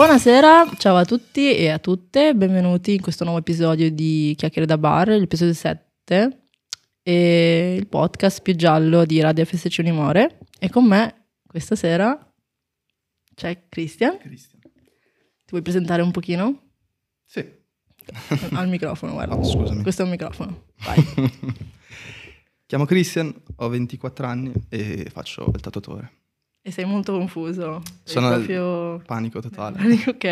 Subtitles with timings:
[0.00, 4.78] Buonasera, ciao a tutti e a tutte, benvenuti in questo nuovo episodio di Chiacchiere da
[4.78, 6.44] Bar, l'episodio 7
[7.02, 12.18] e il podcast più giallo di Radio FSC Unimore e con me questa sera
[13.34, 14.16] c'è Christian.
[14.16, 14.62] Cristian.
[14.62, 16.70] Ti vuoi presentare un pochino?
[17.26, 17.44] Sì.
[18.56, 19.36] Al microfono, guarda.
[19.36, 19.82] Oh, scusami.
[19.82, 20.64] Questo è un microfono.
[20.78, 21.04] Vai.
[22.64, 26.19] Chiamo Christian, ho 24 anni e faccio il tatuatore.
[26.62, 27.82] E sei molto confuso.
[28.04, 28.98] Sono proprio...
[29.06, 29.78] Panico totale.
[30.06, 30.24] ok.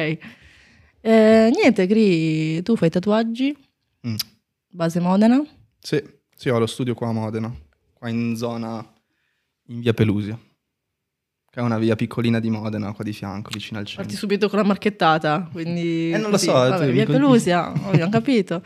[1.01, 3.57] Eh, niente, Gri, tu fai tatuaggi,
[4.07, 4.15] Mm.
[4.71, 5.43] base Modena.
[5.81, 6.01] Sì,
[6.35, 7.53] sì, ho lo studio qua a Modena,
[7.93, 8.85] qua in zona
[9.69, 10.39] in via Pelusia,
[11.51, 14.17] che è una via piccolina di Modena, qua di fianco, vicino al Parti centro.
[14.19, 16.13] subito con la marchettata, quindi...
[16.13, 17.07] Eh, non lo so, Vabbè, via.
[17.07, 18.63] Pelusia, abbiamo capito.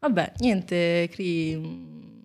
[0.00, 2.24] Vabbè, niente, Cri,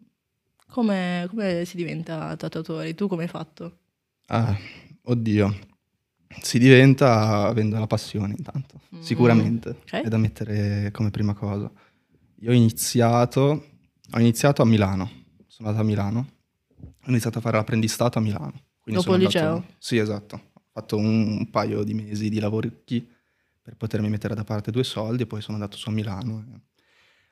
[0.70, 2.96] come, come si diventa tatuatori?
[2.96, 3.79] Tu come hai fatto?
[4.32, 4.56] Ah,
[5.04, 5.58] oddio,
[6.42, 9.00] si diventa avendo la passione intanto, Mm.
[9.02, 9.92] sicuramente, Ok.
[10.02, 11.72] è da mettere come prima cosa.
[12.42, 13.42] Io ho iniziato,
[14.12, 15.10] ho iniziato a Milano,
[15.48, 16.28] sono andato a Milano,
[16.80, 18.54] ho iniziato a fare l'apprendistato a Milano.
[18.84, 19.66] Dopo il andato- liceo?
[19.78, 20.42] Sì, esatto.
[20.54, 22.72] Ho fatto un, un paio di mesi di lavori
[23.62, 26.62] per potermi mettere da parte due soldi e poi sono andato su a Milano.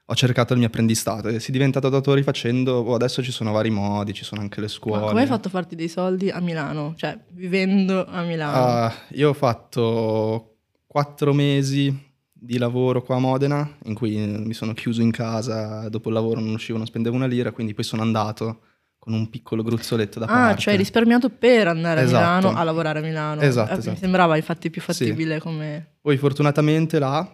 [0.10, 2.76] Ho cercato il mio apprendistato e si diventa tatuatori facendo...
[2.76, 5.06] oh, adesso ci sono vari modi, ci sono anche le Ma scuole.
[5.06, 6.94] come hai fatto a farti dei soldi a Milano?
[6.96, 8.56] Cioè, vivendo a Milano?
[8.56, 10.56] Ah, io ho fatto
[10.88, 16.08] quattro mesi di lavoro qua a Modena, in cui mi sono chiuso in casa, dopo
[16.08, 18.62] il lavoro non uscivo, non spendevo una lira, quindi poi sono andato
[18.98, 20.62] con un piccolo gruzzoletto da Ah, parte.
[20.62, 22.24] cioè hai risparmiato per andare Esatto.
[22.24, 23.42] a Milano a lavorare a Milano.
[23.42, 23.90] Esatto, Eh, esatto.
[23.92, 25.96] Mi sembrava infatti più fattibile come...
[26.00, 27.30] Poi fortunatamente là,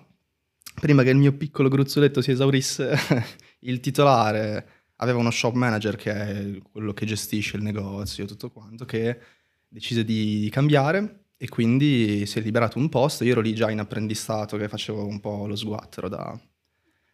[0.79, 2.95] prima che il mio piccolo gruzzoletto si esaurisse,
[3.61, 8.49] il titolare aveva uno shop manager che è quello che gestisce il negozio e tutto
[8.51, 9.19] quanto, che
[9.67, 13.23] decise di, cambiare e quindi si è liberato un posto.
[13.23, 16.39] Io ero lì già in apprendistato che facevo un po' lo sguattero da,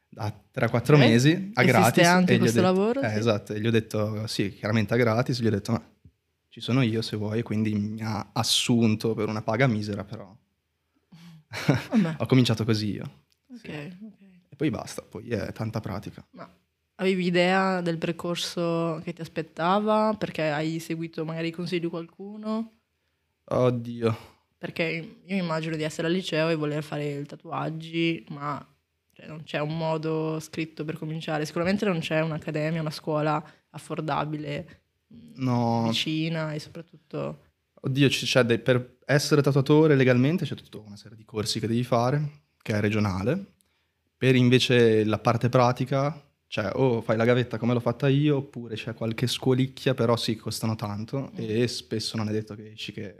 [0.07, 0.97] da 3-4 Ok.
[0.99, 2.05] mesi a gratis.
[2.05, 3.17] anche e questo detto- lavoro, Eh, sì.
[3.17, 5.83] esatto, e gli ho detto sì, chiaramente a gratis, gli ho detto ma
[6.49, 10.35] ci sono io se vuoi, quindi mi ha assunto per una paga misera però.
[12.17, 13.11] Ho cominciato così io.
[13.61, 13.69] Sì.
[13.69, 14.21] ok.
[14.49, 16.25] E poi basta, poi è tanta pratica.
[16.31, 16.49] Ma
[16.95, 20.13] avevi idea del percorso che ti aspettava?
[20.17, 22.73] Perché hai seguito magari i consigli di qualcuno?
[23.45, 24.17] Oddio.
[24.57, 28.63] Perché io immagino di essere al liceo e voler fare i tatuaggi, ma
[29.13, 31.45] cioè, non c'è un modo scritto per cominciare.
[31.45, 37.45] Sicuramente non c'è un'accademia, una scuola affordabile, mh, No, vicina e soprattutto...
[37.81, 41.67] oddio, ci- c'è dei- per essere tatuatore legalmente c'è tutta una serie di corsi che
[41.67, 43.43] devi fare, che è regionale.
[44.17, 48.75] Per invece la parte pratica, cioè o fai la gavetta come l'ho fatta io, oppure
[48.75, 53.15] c'è qualche scuolicchia, però sì, costano tanto e spesso non è detto che esci che,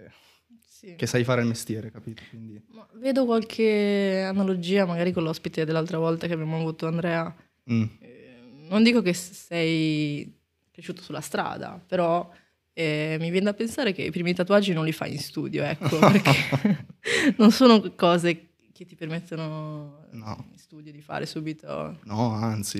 [0.67, 0.95] Sì.
[0.95, 2.21] che sai fare il mestiere, capito?
[2.29, 2.61] Quindi...
[2.95, 7.33] Vedo qualche analogia magari con l'ospite dell'altra volta che abbiamo avuto Andrea.
[7.71, 7.83] mm.
[7.99, 8.37] Eh,
[8.69, 10.37] non dico che sei
[10.71, 12.29] cresciuto sulla strada, però
[12.73, 15.97] eh, mi viene da pensare che i primi tatuaggi non li fai in studio, ecco,
[15.99, 16.85] perché
[17.37, 18.48] non sono cose
[18.79, 20.45] che ti permettono No.
[20.53, 21.99] in studio di fare subito.
[22.05, 22.77] No, anzi.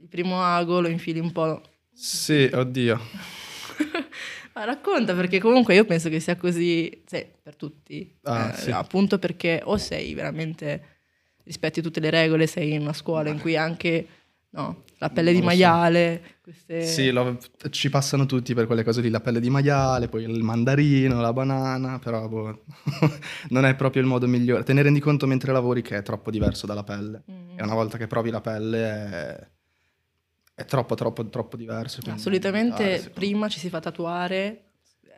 [0.00, 1.62] Il primo ago lo infili un po'.
[1.90, 3.00] Sì, oddio.
[4.52, 8.70] Ma racconta perché comunque io penso che sia così sì, per tutti, Ah, Eh, sì.
[8.72, 10.96] appunto perché o sei veramente
[11.44, 14.06] rispetti tutte le regole, sei in una scuola in cui anche
[14.50, 15.48] no, la pelle di lo so.
[15.48, 16.82] maiale, queste...
[16.82, 17.38] Sì, lo-
[17.70, 21.32] ci passano tutti per quelle cose lì, la pelle di maiale, poi il mandarino, la
[21.32, 22.64] banana, però boh,
[23.50, 24.62] non è proprio il modo migliore.
[24.62, 27.24] Te ne rendi conto mentre lavori che è troppo diverso dalla pelle.
[27.30, 27.58] Mm.
[27.58, 29.48] E una volta che provi la pelle è,
[30.54, 32.00] è troppo, troppo, troppo diverso.
[32.04, 33.10] Me.
[33.10, 34.67] prima ci si fa tatuare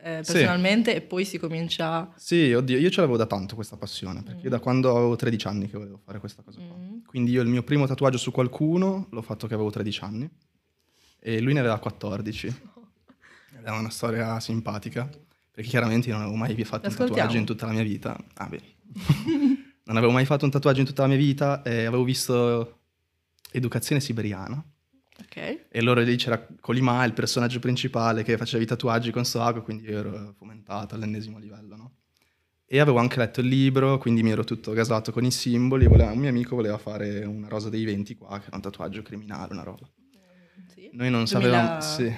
[0.03, 0.33] eh, Sì.
[0.33, 2.11] personalmente e poi si comincia...
[2.16, 5.47] Sì, oddio, io ce l'avevo da tanto questa passione, perché io da quando avevo 13
[5.47, 6.77] anni che volevo fare questa cosa qua.
[6.77, 6.99] Mm.
[7.06, 10.31] Quindi io il mio primo tatuaggio su qualcuno l'ho fatto che avevo 13 anni
[11.19, 12.47] e lui ne aveva 14.
[13.59, 15.08] Ed è una storia simpatica,
[15.50, 18.17] perché chiaramente io non avevo mai fatto un tatuaggio in tutta la mia vita.
[18.35, 18.62] Ah, beh.
[19.85, 22.79] non avevo mai fatto un tatuaggio in tutta la mia vita e avevo visto
[23.52, 24.64] Educazione Siberiana.
[25.22, 25.67] Ok.
[25.69, 29.84] E loro lì c'era Colima, il personaggio principale che faceva i tatuaggi con Soago, quindi
[29.88, 31.94] io ero fomentato all'ennesimo livello, no?
[32.64, 35.87] E avevo anche letto il libro, quindi mi ero tutto gasato con i simboli.
[35.87, 39.02] voleva- un mio amico voleva fare una rosa dei venti qua, che era un tatuaggio
[39.02, 39.90] criminale, una roba.
[40.72, 40.88] Sì.
[40.93, 41.81] Noi non 2000 sapevamo...
[41.81, 42.16] Sì,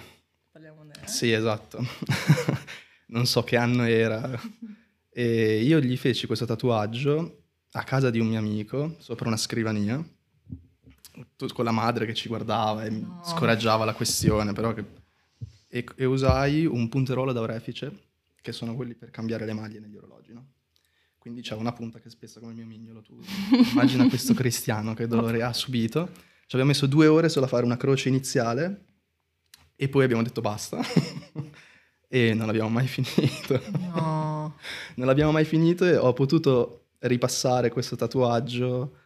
[0.50, 0.92] Parliamone.
[1.06, 1.82] sì, esatto.
[3.08, 4.30] non so che anno era.
[5.10, 10.04] E io gli feci questo tatuaggio a casa di un mio amico, sopra una scrivania,
[11.52, 13.20] con la madre che ci guardava e mi No.
[13.24, 14.84] scoraggiava la questione, però che...
[15.68, 17.92] e, e usai un punteruolo da orefice,
[18.40, 20.46] che sono quelli per cambiare le maglie negli orologi, no?
[21.22, 23.00] quindi c'è una punta che spessa come il mio mignolo.
[23.00, 23.16] Tu
[23.70, 26.10] immagina questo cristiano che dolore ha subito.
[26.12, 28.86] Ci abbiamo messo due ore solo a fare una croce iniziale
[29.76, 30.80] e poi abbiamo detto basta.
[32.08, 33.62] e non l'abbiamo mai finito.
[33.78, 34.56] No.
[34.96, 38.96] non l'abbiamo mai finito e ho potuto ripassare questo tatuaggio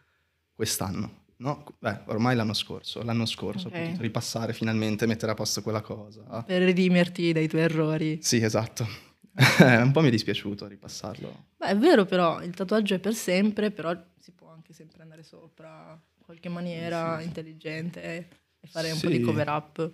[0.55, 1.25] quest'anno.
[1.39, 3.73] No, beh, ormai l'anno scorso, l'anno scorso Ok.
[3.75, 6.43] ho potuto ripassare finalmente, mettere a posto quella cosa.
[6.43, 8.19] Per redimerti dai tuoi errori.
[8.21, 8.87] Sì, esatto.
[9.59, 11.45] Un po' mi è dispiaciuto ripassarlo.
[11.57, 15.21] Beh, è vero però, il tatuaggio è per sempre, però si può anche sempre andare
[15.21, 17.27] sopra in qualche maniera Sì, sì.
[17.27, 19.17] intelligente e fare un po' Sì.
[19.17, 19.91] di cover up.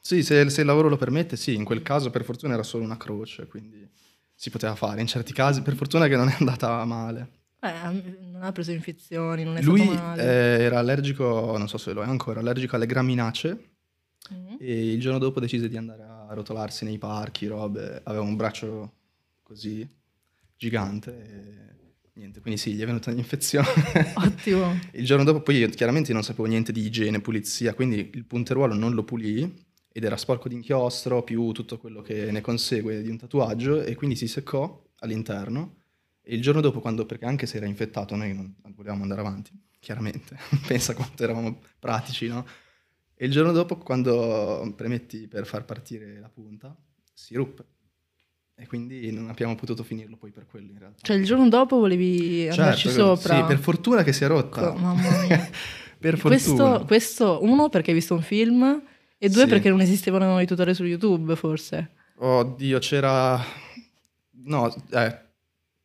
[0.00, 2.84] Sì, se, se il lavoro lo permette, sì, in quel caso per fortuna era solo
[2.84, 3.88] una croce, quindi
[4.32, 5.00] si poteva fare.
[5.00, 7.42] In certi casi, per fortuna che non è andata male.
[7.64, 10.22] Eh, non ha preso infezioni, non è Lui stato male.
[10.22, 13.70] eh, era allergico, non so se lo è ancora, allergico alle graminacee
[14.30, 14.56] Mhm.
[14.58, 18.00] e il giorno dopo decise di andare a rotolarsi nei parchi, robe.
[18.04, 18.92] Aveva un braccio
[19.42, 19.86] così
[20.56, 23.66] gigante e niente, quindi sì, gli è venuta un'infezione.
[24.16, 24.78] Ottimo.
[24.92, 28.74] Il giorno dopo poi io chiaramente non sapevo niente di igiene, pulizia, quindi il punteruolo
[28.74, 29.42] non lo pulì
[29.96, 33.94] ed era sporco di inchiostro più tutto quello che ne consegue di un tatuaggio e
[33.94, 35.76] quindi si seccò all'interno
[36.26, 39.52] e il giorno dopo quando, perché anche se era infettato noi non volevamo andare avanti,
[39.78, 40.36] chiaramente,
[40.66, 42.46] pensa quanto eravamo pratici, no?
[43.14, 46.74] E il giorno dopo quando premetti per far partire la punta
[47.12, 47.64] si ruppe
[48.56, 51.00] e quindi non abbiamo potuto finirlo poi per quello in realtà.
[51.02, 53.36] Cioè il giorno dopo volevi andarci Certo, sopra.
[53.36, 54.72] Sì, per fortuna che si è rotta.
[54.72, 55.48] Co- mamma mia.
[55.98, 56.84] per questo, fortuna.
[56.84, 58.82] questo, uno, perché hai visto un film
[59.18, 59.48] e due, Sì.
[59.48, 61.90] perché non esistevano i tutorial su YouTube, forse.
[62.16, 63.42] Oddio, c'era...
[64.46, 65.23] No, eh,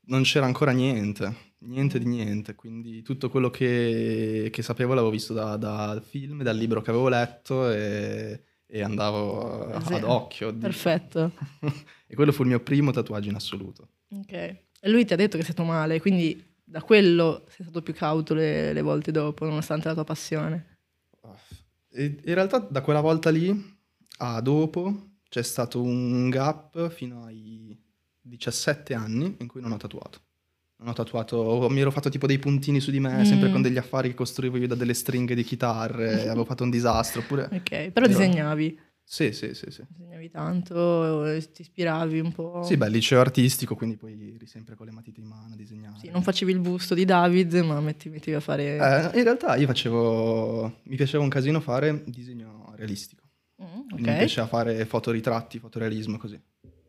[0.10, 1.48] non c'era ancora niente.
[1.60, 2.56] Niente di niente.
[2.56, 7.10] Quindi tutto quello che, che sapevo l'avevo visto da, da film, dal libro che avevo
[7.10, 9.94] letto e, e andavo sì.
[9.94, 10.54] ad occhio.
[10.54, 11.32] Perfetto.
[12.08, 13.90] e quello fu il mio primo tatuaggio in assoluto.
[14.12, 14.32] Ok.
[14.32, 17.94] E lui ti ha detto che sei stato male, quindi da quello sei stato più
[17.94, 20.78] cauto le, le volte dopo, nonostante la tua passione.
[21.92, 23.78] E in realtà da quella volta lì
[24.20, 27.78] a dopo c'è stato un gap fino ai
[28.22, 30.20] 17 anni in cui non ho tatuato.
[30.80, 33.24] Non ho tatuato, mi ero fatto tipo dei puntini su di me, Mm.
[33.24, 36.70] sempre con degli affari che costruivo io da delle stringhe di chitarre, avevo fatto un
[36.70, 37.50] disastro, oppure...
[37.52, 38.80] Ok, però Però- disegnavi.
[39.04, 39.82] Sì, sì, sì, sì.
[39.90, 42.62] Disegnavi tanto, ti ispiravi un po'.
[42.64, 45.98] Sì, beh, liceo artistico, quindi poi eri sempre con le matite in mano a disegnare.
[46.00, 48.76] Sì, non facevi il busto di David, ma metti, mettevi a fare...
[48.78, 50.82] Eh, in realtà io facevo...
[50.84, 53.24] mi piaceva un casino fare disegno realistico.
[53.62, 56.40] Mm, Quindi mi piaceva fare fotoritratti, fotorealismo così.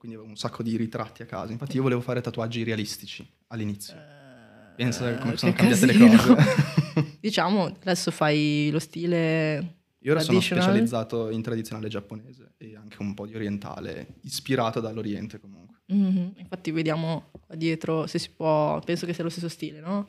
[0.01, 1.53] Quindi avevo un sacco di ritratti a casa.
[1.53, 3.95] Infatti io volevo fare tatuaggi realistici all'inizio.
[3.97, 6.35] Eh, Pensa come sono cambiate le casino.
[6.35, 7.17] cose.
[7.21, 9.75] diciamo, adesso fai lo stile...
[9.99, 15.39] Io ora sono specializzato in tradizionale giapponese e anche un po' di orientale, ispirato dall'Oriente
[15.39, 15.81] comunque.
[15.89, 18.79] Mhm, Infatti vediamo qua dietro se si può...
[18.81, 20.09] Penso che sia lo stesso stile, no?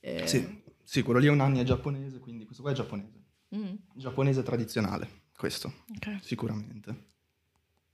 [0.00, 3.22] Eh, Sì, sì, quello lì è un anni è giapponese, quindi questo qua è giapponese.
[3.54, 6.16] mm, Giapponese tradizionale, questo, ok.
[6.22, 7.10] sicuramente.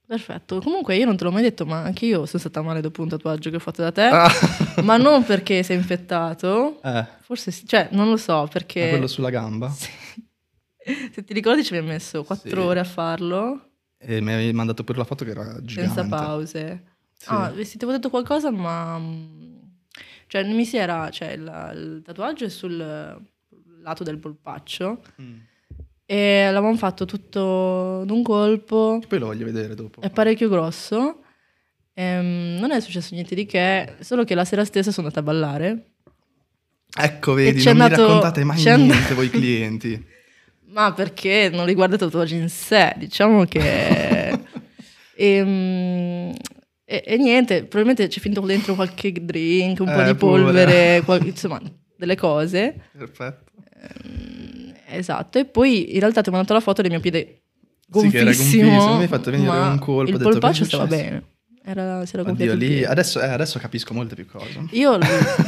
[0.09, 0.59] Perfetto.
[0.59, 3.09] Comunque io non te l'ho mai detto, ma anche io sono stata male dopo un
[3.09, 4.01] tatuaggio che ho fatto da te.
[4.01, 4.27] Ah,
[4.81, 8.87] Ma non perché sei infettato, eh, forse sì, cioè non lo so perché...
[8.87, 9.69] è quello sulla gamba.
[10.81, 11.11] Sì.
[11.13, 12.67] Se ti ricordi ci abbiamo messo quattro Sì.
[12.67, 15.93] ore a farlo, E mi avevi mandato pure la foto che era gigante.
[15.93, 16.83] senza pause.
[17.13, 17.27] Sì.
[17.29, 18.97] Ah, sì, ti avevo detto qualcosa, ma...
[18.97, 19.57] mm,
[20.25, 21.09] Cioè mi si era...
[21.11, 21.41] Cioè il,
[21.75, 22.75] il tatuaggio è sul
[23.81, 25.37] lato del polpaccio Mm.
[26.11, 30.01] E l'avevamo fatto tutto d'un colpo, Poi lo voglio vedere dopo.
[30.01, 31.21] è parecchio grosso.
[31.93, 35.31] Ehm, non è successo niente di che, solo che la sera stessa sono andata a
[35.33, 35.91] ballare.
[36.97, 40.03] Ecco, vedi, non è mi andato- raccontate mai niente voi clienti.
[40.71, 44.37] Ma perché non riguarda il tatuaggio in sé, diciamo che...
[45.21, 46.33] Ehm,
[46.85, 50.41] e, e niente, probabilmente c'è finito dentro qualche drink, un po' Eh, di pure.
[50.43, 51.61] polvere, qual- insomma,
[51.97, 52.73] delle cose.
[52.97, 53.51] Perfetto.
[53.81, 57.41] Ehm, esatto, e poi in realtà ti ho mandato la foto del mio piede
[57.91, 58.63] Sì, che era gonfissimo.
[58.69, 61.03] gonfissimo, mi hai fatto venire ma un colpo, Il detto, polpaccio "Cosa è stava successo?"
[61.09, 61.23] bene,
[61.63, 64.65] era, si era Oddio, lì adesso, eh, adesso capisco molte più cose.
[64.71, 64.97] Io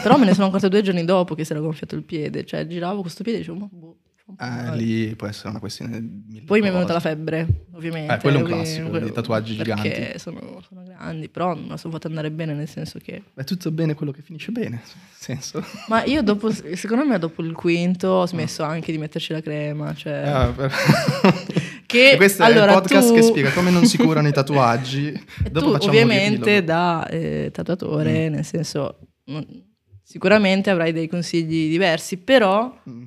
[0.04, 2.66] però me ne sono accorta due giorni dopo che si era gonfiato il piede, cioè
[2.68, 3.98] giravo questo piede e dicevo, boh,
[4.40, 6.00] Eh, lì può essere una questione
[6.46, 8.14] Poi mi è venuta la febbre, ovviamente.
[8.14, 9.92] Eh, quello è un classico, quello- dei tatuaggi giganti.
[10.18, 13.24] Sono, sono grandi, però la sono fatta andare bene, nel senso che...
[13.36, 14.82] È tutto bene quello che finisce bene,
[15.18, 15.64] senso.
[15.88, 19.94] Ma io dopo, secondo me dopo il quinto ho smesso anche di metterci la crema,
[19.94, 20.14] cioè...
[20.26, 20.72] Ah, per-
[21.86, 24.32] Che, E questo allora, è il podcast tu- che spiega come non si curano i
[24.32, 25.08] tatuaggi.
[25.44, 28.98] E Dopo tu ovviamente da eh, tatuatore, nel senso...
[29.26, 29.70] non-
[30.04, 33.04] Sicuramente avrai dei consigli diversi, però Mm.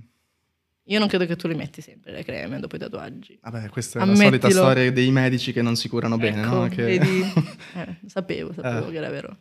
[0.85, 3.39] Io non credo che tu li metti sempre le creme dopo i tatuaggi.
[3.43, 4.25] Vabbè, questa è Ammettilo.
[4.31, 6.69] la solita storia dei medici che non si curano bene, Ecco, no?
[6.69, 6.83] Che...
[6.83, 7.23] vedi?
[7.77, 8.91] Eh, sapevo, sapevo Eh.
[8.93, 9.39] che era vero.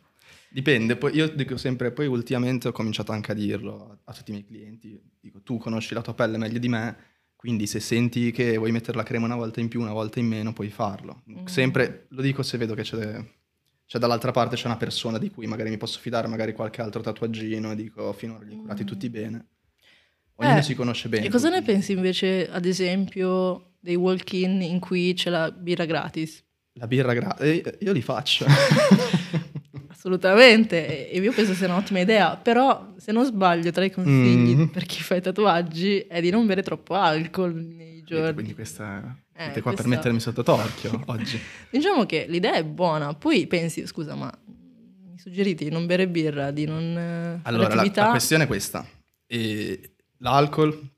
[0.50, 4.34] Dipende, poi io dico sempre, poi ultimamente ho cominciato anche a dirlo a, tutti i
[4.34, 6.96] miei clienti, dico tu conosci la tua pelle meglio di me,
[7.34, 10.26] quindi se senti che vuoi mettere la crema una volta in più, una volta in
[10.26, 11.22] meno, puoi farlo.
[11.30, 11.44] Mm.
[11.46, 13.24] Sempre, lo dico se vedo che c'è,
[13.84, 17.02] c'è dall'altra parte c'è una persona di cui magari mi posso fidare, magari qualche altro
[17.02, 18.86] tatuaggino e dico finora li ho curati Mm.
[18.86, 19.46] tutti bene.
[20.36, 21.26] Ognuno Eh, si conosce bene.
[21.26, 25.84] E cosa ne quindi- pensi invece, ad esempio, dei walk-in in cui c'è la birra
[25.84, 26.42] gratis?
[26.74, 28.44] La birra gratis, io li faccio.
[29.88, 34.64] Assolutamente, e io penso sia un'ottima idea, però se non sbaglio tra i consigli Mm.
[34.66, 38.34] per chi fa i tatuaggi è di non bere troppo alcol nei giorni.
[38.34, 41.40] quindi questa Eh, siete qua per questa- mettermi sotto torchio oggi.
[41.70, 46.50] Diciamo che l'idea è buona, poi pensi, scusa, ma mi suggerite di non bere birra,
[46.50, 46.82] di non...
[46.98, 48.86] eh, Allora, la, la questione è questa.
[49.26, 49.93] E
[50.24, 50.90] l'alcol,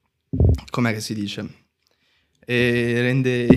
[0.71, 1.65] com'è che si dice?
[2.45, 3.49] E rende,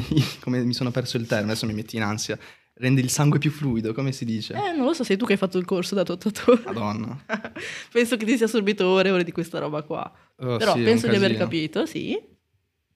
[0.41, 2.37] come mi sono perso il termine, adesso mi metti in ansia,
[2.73, 4.55] rende il sangue più fluido, come si dice?
[4.55, 6.61] Eh, non lo so, sei tu che hai fatto il corso da tatuatore.
[6.65, 7.23] Madonna.
[7.91, 10.11] penso che ti sia assorbito ore e ore di questa roba qua.
[10.37, 12.19] Oh, Però sì, penso di aver capito, sì.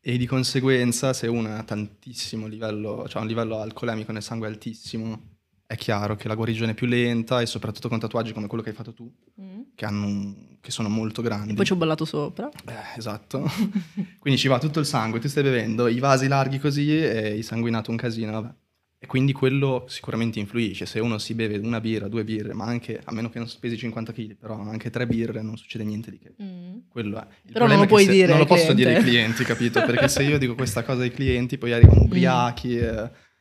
[0.06, 5.33] E di conseguenza, se uno ha tantissimo livello, cioè un livello alcolemico nel sangue altissimo,
[5.74, 8.70] è chiaro che la guarigione è più lenta e soprattutto con tatuaggi come quello che
[8.70, 9.12] hai fatto tu,
[9.42, 9.62] Mm.
[9.76, 11.52] che, hanno che sono molto grandi.
[11.52, 12.50] E poi ci ho ballato sopra.
[12.68, 13.50] Eh, esatto.
[14.20, 17.44] quindi ci va tutto il sangue, tu stai bevendo i vasi larghi così e hai
[17.44, 18.54] sanguinato un casino, vabbè.
[19.00, 20.86] E quindi quello sicuramente influisce.
[20.86, 23.76] Se uno si beve una birra, due birre, ma anche, a meno che non pesi
[23.76, 26.34] 50 kg, però anche tre birre non succede niente di che.
[26.42, 26.78] Mm.
[26.88, 27.28] Quello è.
[27.44, 28.82] Il Però non lo puoi dire Non lo ai posso cliente.
[28.84, 29.84] dire ai clienti, capito?
[29.84, 32.04] Perché se io dico questa cosa ai clienti, poi arrivano Mm.
[32.06, 33.32] ubriachi e, sì, sì.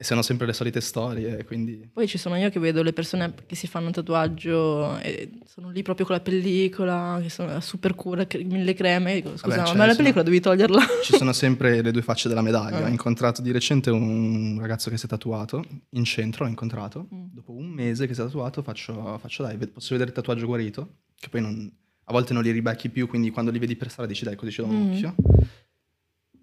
[0.00, 1.90] E sono sempre le solite storie, quindi...
[1.92, 5.70] Poi ci sono io che vedo le persone che si fanno un tatuaggio e sono
[5.70, 9.14] lì proprio con la pellicola, che sono super cura, mille creme.
[9.14, 10.82] Dico, scusa, Vabbè, ma cioè, la sono- pellicola devi toglierla.
[11.02, 12.78] Ci sono sempre le due facce della medaglia.
[12.78, 12.84] Eh.
[12.84, 17.08] Ho incontrato di recente un ragazzo che si è tatuato in centro, l'ho incontrato.
[17.12, 17.24] Mm.
[17.32, 20.98] Dopo un mese che si è tatuato faccio, faccio dai, posso vedere il tatuaggio guarito?
[21.18, 21.68] Che poi non-
[22.04, 24.52] a volte non li ribecchi più, quindi quando li vedi per strada dici dai così
[24.52, 24.92] ci do un Mm.
[24.92, 25.14] occhio.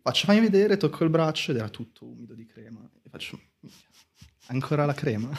[0.02, 2.80] Faccio, fammi vedere, tocco il braccio ed era tutto umido di crema.
[3.16, 3.88] Faccio, "Minchia,
[4.48, 5.30] ancora la crema?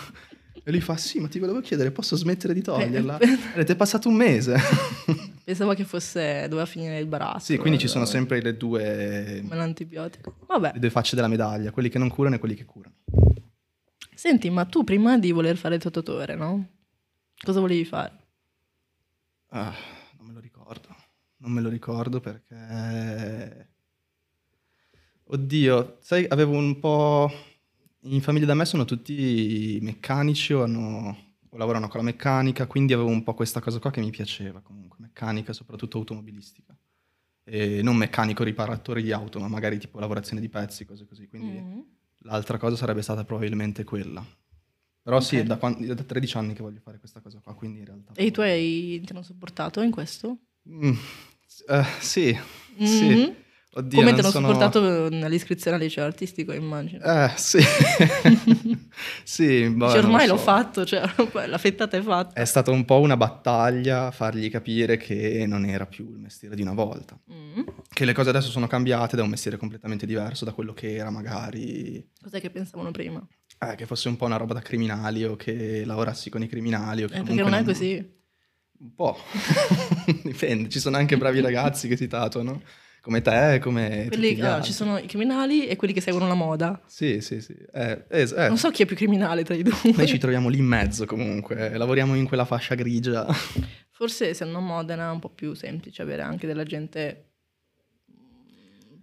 [0.64, 3.18] E lui fa, sì, ma ti volevo chiedere, posso smettere di toglierla?
[3.18, 4.56] Eh, E ti è passato un mese.
[5.45, 7.38] Pensavo che fosse, doveva finire il baratto.
[7.40, 10.38] sì, quindi ci sono eh, sempre le due, Come l'antibiotico.
[10.47, 12.95] Vabbè, le due facce della medaglia, quelli che non curano e quelli che curano.
[14.14, 16.66] senti, ma tu prima di voler fare il tatuatore, no?
[17.45, 18.25] Cosa volevi fare?
[19.50, 19.75] Ah,
[20.18, 20.88] non me lo ricordo.
[21.37, 23.68] Non me lo ricordo perché...
[25.28, 27.30] Oddio, sai, avevo un po'...
[28.07, 31.35] In famiglia da me sono tutti meccanici o, hanno...
[31.49, 34.61] o lavorano con la meccanica, quindi avevo un po' questa cosa qua che mi piaceva
[34.61, 36.77] comunque, meccanica, soprattutto automobilistica.
[37.45, 41.27] E non meccanico riparatore di auto, ma magari tipo lavorazione di pezzi, cose così.
[41.27, 41.81] Quindi Mm.
[42.21, 44.25] l'altra cosa sarebbe stata probabilmente quella.
[45.03, 45.45] Però sì, Ok.
[45.45, 48.13] da, quan- da 13 anni che voglio fare questa cosa qua, quindi in realtà...
[48.15, 50.39] E i tuoi ti hanno supportato in questo?
[50.69, 50.93] Mm,
[51.69, 52.37] eh, sì,
[52.85, 53.35] sì.
[53.78, 57.04] Oddio, Come ti hanno sono- supportato nell'iscrizione al liceo artistico, immagino.
[57.04, 57.59] Eh, sì.
[59.23, 60.42] sì, boh, Cioè, ormai l'ho so.
[60.42, 61.02] fatto, cioè,
[61.47, 62.40] la fettata è fatta.
[62.40, 66.62] È stata un po' una battaglia fargli capire che non era più il mestiere di
[66.62, 67.18] una volta.
[67.30, 67.62] Mm.
[67.92, 71.11] Che le cose adesso sono cambiate da un mestiere completamente diverso da quello che era
[71.11, 72.02] magari...
[72.23, 73.26] Cos'è che pensavano prima?
[73.59, 77.04] eh, che fosse un po' una roba da criminali o che lavorassi con i criminali.
[77.04, 78.14] O che Eh, perché non è così.
[78.78, 79.16] Un po'.
[80.23, 82.62] Dipende, ci sono anche bravi ragazzi che si tatuano.
[83.07, 84.65] Come te, come Quelli, altri.
[84.67, 86.83] ci sono i criminali e quelli che seguono la moda.
[86.87, 87.55] Sì, sì, sì.
[87.73, 89.73] Eh, es- eh, Non so chi è più criminale tra i due.
[89.95, 93.25] Noi ci troviamo lì in mezzo comunque, lavoriamo in quella fascia grigia.
[93.93, 97.29] Forse essendo a Modena è un po' più semplice avere anche della gente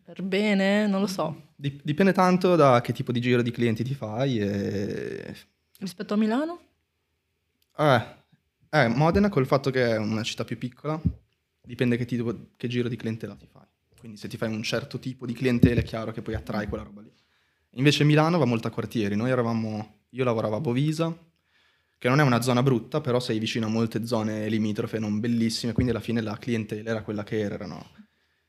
[0.03, 1.53] per bene, non lo so.
[1.55, 5.33] Dip- dipende tanto da che tipo di giro di clienti ti fai e...
[5.79, 6.59] Rispetto a Milano?
[7.77, 8.03] Eh,
[8.69, 10.99] eh, Modena col fatto che è una città più piccola,
[11.61, 13.61] dipende che, tipo, che giro di clientela ti fai.
[14.03, 16.83] Quindi se ti fai un certo tipo di clientela è chiaro che poi attrai quella
[16.83, 17.09] roba lì.
[17.75, 21.17] Invece Milano va molto a quartieri, noi eravamo, io lavoravo a Bovisa,
[21.97, 25.71] che non è una zona brutta, però sei vicino a molte zone limitrofe non bellissime,
[25.71, 27.91] quindi alla fine la clientela era quella che era, erano,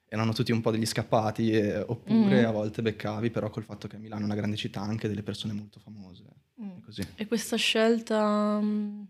[0.09, 2.47] erano tutti un po' degli scappati, eh, oppure Mm.
[2.47, 5.53] a volte beccavi, però col fatto che Milano è una grande città anche delle persone
[5.53, 6.25] molto famose.
[6.61, 6.71] Mm.
[6.79, 7.07] e Così.
[7.15, 9.03] E questa scelta mm,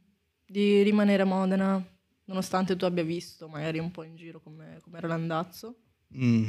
[0.47, 1.83] di rimanere a Modena,
[2.27, 5.79] nonostante tu abbia visto magari un po' in giro come era l'andazzo?
[6.17, 6.49] Mm.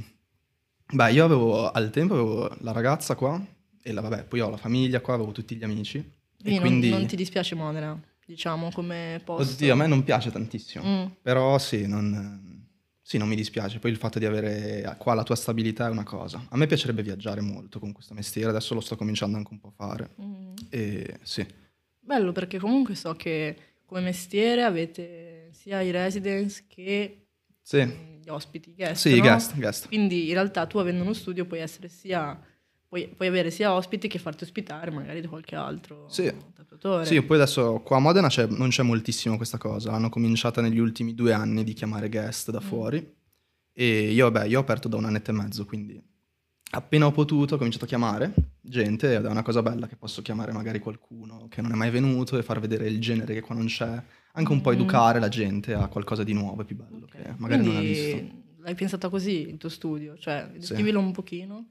[0.94, 3.44] Beh, io avevo al tempo avevo la ragazza qua
[3.82, 5.98] e la, vabbè, poi ho la famiglia qua, avevo tutti gli amici.
[6.40, 9.54] Quindi, e quindi, non, non ti dispiace Modena, diciamo, come posto?
[9.54, 10.84] oddio, a me non piace tantissimo.
[10.86, 11.06] Mm.
[11.22, 12.68] Però sì non,
[13.02, 13.80] sì, non mi dispiace.
[13.80, 16.46] Poi il fatto di avere qua la tua stabilità è una cosa.
[16.50, 19.74] A me piacerebbe viaggiare molto con questo mestiere, adesso lo sto cominciando anche un po'
[19.76, 20.10] a fare.
[20.22, 20.54] Mm.
[20.70, 21.46] E sì,
[22.06, 27.26] Bello perché comunque so che come mestiere avete sia i residents che
[27.64, 27.78] Sì,
[28.26, 29.08] gli ospiti, guest.
[29.08, 29.22] sì, no?
[29.22, 29.88] guest, guest.
[29.88, 32.38] Quindi in realtà tu avendo uno studio puoi essere sia
[32.88, 36.32] puoi, puoi avere sia ospiti che farti ospitare magari da qualche altro Sì.
[36.56, 37.06] tatuatore.
[37.06, 39.92] Sì, poi adesso qua a Modena c'è- non c'è moltissimo questa cosa.
[39.92, 42.66] Hanno cominciato negli ultimi due anni di chiamare guest da Mm.
[42.68, 43.14] fuori.
[43.78, 46.02] E io, vabbè, io ho aperto da un annetto e mezzo, quindi
[46.76, 50.22] appena ho potuto ho cominciato a chiamare gente ed è una cosa bella che posso
[50.22, 53.56] chiamare magari qualcuno che non è mai venuto e far vedere il genere che qua
[53.56, 54.02] non c'è.
[54.38, 54.74] Anche un po' Mm.
[54.74, 57.12] educare la gente a qualcosa di nuovo e più bello Ok.
[57.12, 58.44] che magari non ha Quindi visto.
[58.64, 60.18] L'hai pensata così il tuo studio?
[60.18, 60.58] Cioè, Sì.
[60.60, 61.68] descrivilo un pochino.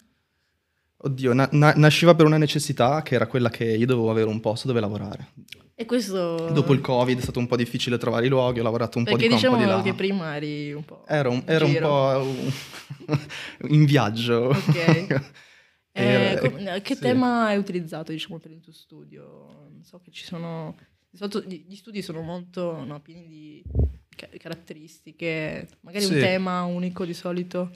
[1.05, 4.41] Oddio, na- na- nasceva per una necessità che era quella che io dovevo avere un
[4.41, 5.33] posto dove lavorare.
[5.75, 6.49] E questo...
[6.51, 9.11] Dopo il Covid è stato un po' difficile trovare i luoghi, ho lavorato un po'
[9.11, 9.91] Perché di qua, un po' diciamo di là.
[9.91, 11.05] che prima eri un po'...
[11.07, 13.17] Ero un, ero un po'
[13.69, 14.49] in viaggio.
[14.49, 15.33] Ok.
[15.97, 17.01] Eh, com- che sì.
[17.01, 19.69] tema hai utilizzato diciamo, per il tuo studio?
[19.85, 20.75] So che ci sono...
[21.47, 23.63] Gli gli studi sono molto no, pieni di
[24.17, 26.15] ca- caratteristiche, magari Sì.
[26.15, 27.71] un tema unico di solito.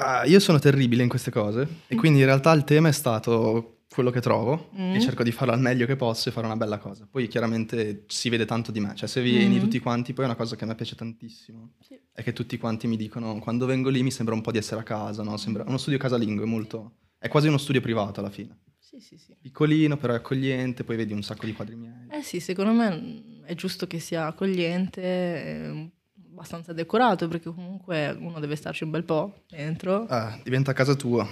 [0.00, 3.78] Ah, io sono terribile in queste cose e quindi in realtà il tema è stato
[3.90, 4.94] quello che trovo Mm.
[4.94, 7.08] e cerco di farlo al meglio che posso e fare una bella cosa.
[7.10, 9.60] Poi chiaramente si vede tanto di me, cioè se vieni Mm.
[9.60, 11.98] tutti quanti, poi è una cosa che a me piace tantissimo, Sì.
[12.12, 14.80] è che tutti quanti mi dicono quando vengo lì mi sembra un po' di essere
[14.80, 15.36] a casa, no?
[15.36, 16.92] Sembra uno studio casalingo, è molto...
[17.18, 18.56] è quasi uno studio privato alla fine.
[18.78, 19.34] Sì, sì, sì.
[19.40, 22.06] Piccolino però è accogliente, poi vedi un sacco di quadri miei.
[22.10, 25.90] Eh sì, secondo me mm, è giusto che sia accogliente,
[26.38, 30.06] abbastanza decorato, perché comunque uno deve starci un bel po' dentro.
[30.06, 31.26] Ah, diventa casa tua.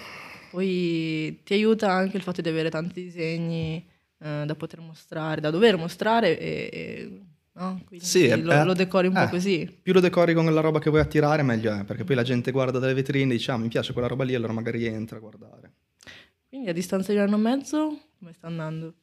[0.51, 3.87] Poi ti aiuta anche il fatto di avere tanti disegni
[4.19, 7.21] eh, da poter mostrare, da dover mostrare e, e-
[7.53, 7.81] no?
[7.87, 9.29] Quindi Sì, lo, eh, lo decori un po' eh.
[9.29, 9.79] così.
[9.83, 12.51] Più lo decori con la roba che vuoi attirare, meglio è, perché poi la gente
[12.51, 15.21] guarda dalle vetrine e dice, ah, mi piace quella roba lì, allora magari entra a
[15.21, 15.73] guardare.
[16.49, 18.95] Quindi a distanza di un anno e mezzo, come sta andando?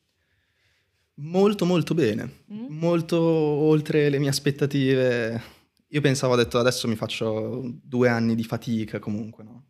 [1.15, 2.43] Molto, molto bene.
[2.51, 2.65] Mm?
[2.69, 5.52] Molto oltre le mie aspettative.
[5.93, 9.65] Io pensavo, ho detto, adesso mi faccio due anni di fatica comunque, no?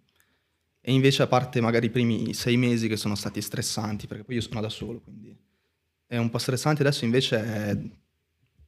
[0.79, 4.35] E invece, a parte magari i primi sei mesi che sono stati stressanti, perché poi
[4.35, 5.37] io sono da solo, quindi
[6.07, 6.81] è un po' stressante.
[6.81, 7.77] Adesso invece è-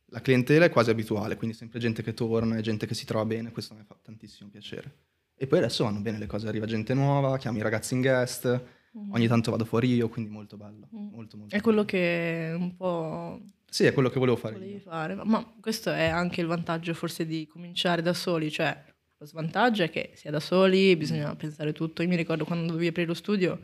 [0.07, 3.23] la clientela è quasi abituale, quindi sempre gente che torna e gente che si trova
[3.23, 4.93] bene, questo mi fa tantissimo piacere.
[5.37, 8.63] E poi adesso vanno bene le cose, arriva gente nuova, chiami i ragazzi in guest,
[9.11, 10.89] ogni tanto vado fuori io, quindi molto bello.
[10.93, 11.07] Mm.
[11.09, 13.41] Molto, molto È quello che un po'
[13.75, 15.15] Sì, è quello che volevo fare volevi fare.
[15.15, 18.81] Ma questo è anche il vantaggio forse di cominciare da soli, cioè
[19.17, 22.01] lo svantaggio è che si è da soli, bisogna pensare tutto.
[22.01, 23.59] Io mi ricordo quando dovevi aprire lo studio,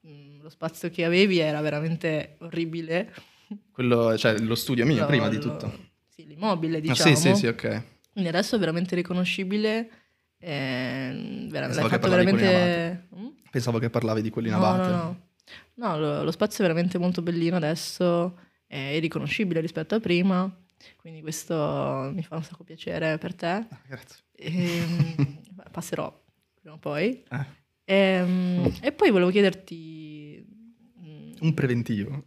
[0.00, 3.14] mh, lo spazio che avevi era veramente orribile.
[3.72, 5.88] Quello, cioè, lo studio mio, Lo- prima di lo- tutto.
[6.06, 7.16] Sì, l'immobile, Ah, diciamo.
[7.16, 7.82] sì, sì, sì, ok.
[8.12, 9.88] Quindi adesso è veramente riconoscibile.
[10.38, 13.06] eh, vera- Pensavo che di veramente...
[13.16, 13.26] Mm?
[13.50, 14.90] Pensavo che parlavi di quelli in No, abate.
[14.90, 15.20] no, no.
[15.76, 18.36] No, lo, lo spazio è veramente molto bellino adesso,
[18.72, 20.48] è riconoscibile rispetto a prima,
[20.96, 23.46] quindi questo mi fa un sacco piacere per te.
[23.46, 24.22] Ah, grazie.
[24.36, 25.14] Ehm,
[25.50, 26.22] beh, passerò
[26.54, 27.22] prima o poi.
[27.30, 27.58] Eh,
[27.90, 30.46] Ehm, e poi volevo chiederti...
[31.04, 32.24] mm, un preventivo.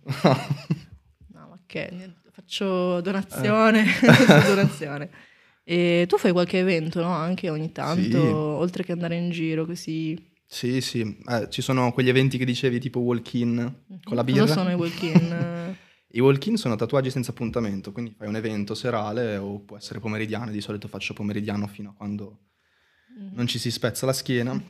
[1.27, 2.11] No, ma che...
[2.33, 5.09] Faccio donazione, faccio donazione.
[5.63, 7.11] E tu fai qualche evento, no?
[7.13, 8.17] Anche ogni tanto, Sì.
[8.17, 10.17] oltre che andare in giro così.
[10.45, 11.15] sì, sì.
[11.29, 14.41] Eh, ci sono quegli eventi che dicevi tipo walk-in con la birra.
[14.41, 15.72] Cosa sono i walk-in?
[16.15, 20.51] I walk-in sono tatuaggi senza appuntamento, quindi fai un evento serale o può essere pomeridiano,
[20.51, 22.39] di solito faccio pomeridiano fino a quando
[23.33, 24.61] non ci si spezza la schiena.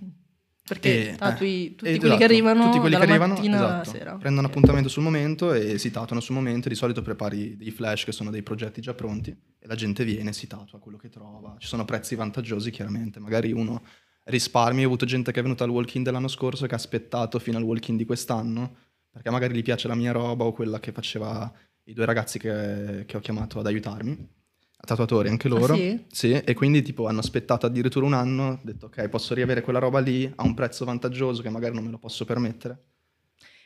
[0.65, 3.89] Perché E- tatui eh, tutti quelli che esatto, arrivano tutti quelli dalla che arrivano, esatto,
[3.89, 4.15] sera.
[4.15, 4.53] prendono Ok.
[4.53, 6.69] appuntamento sul momento e si tatuano sul momento.
[6.69, 10.29] Di solito prepari dei flash che sono dei progetti già pronti e la gente viene
[10.29, 11.55] e si tatua quello che trova.
[11.57, 13.83] Ci sono prezzi vantaggiosi chiaramente, magari uno
[14.23, 14.79] risparmia.
[14.79, 17.39] Io ho avuto gente che è venuta al walk-in dell'anno scorso e che ha aspettato
[17.39, 18.77] fino al walk-in di quest'anno
[19.13, 21.51] perché magari gli piace la mia roba o quella che faceva
[21.83, 24.27] i due ragazzi che, che ho chiamato ad aiutarmi.
[24.85, 25.75] Tatuatori anche loro.
[25.75, 26.31] Ah, sì?
[26.33, 29.99] e quindi tipo hanno aspettato addirittura un anno, ho detto ok, posso riavere quella roba
[29.99, 32.85] lì a un prezzo vantaggioso che magari non me lo posso permettere.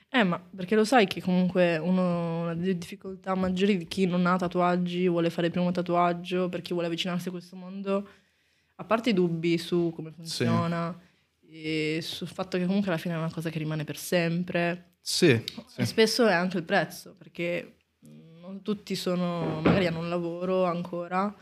[0.10, 4.25] Eh, ma perché lo sai che comunque uno, una delle difficoltà maggiori di chi non
[4.25, 8.07] ha tatuaggi, vuole fare il primo tatuaggio, per chi vuole avvicinarsi a questo mondo,
[8.75, 10.97] a parte i dubbi su come funziona
[11.49, 15.41] e sul fatto che comunque alla fine è una cosa che rimane per sempre, Sì,
[15.67, 15.86] sì.
[15.86, 17.78] spesso è anche il prezzo, perché
[18.41, 21.34] non tutti sono, magari hanno un lavoro ancora,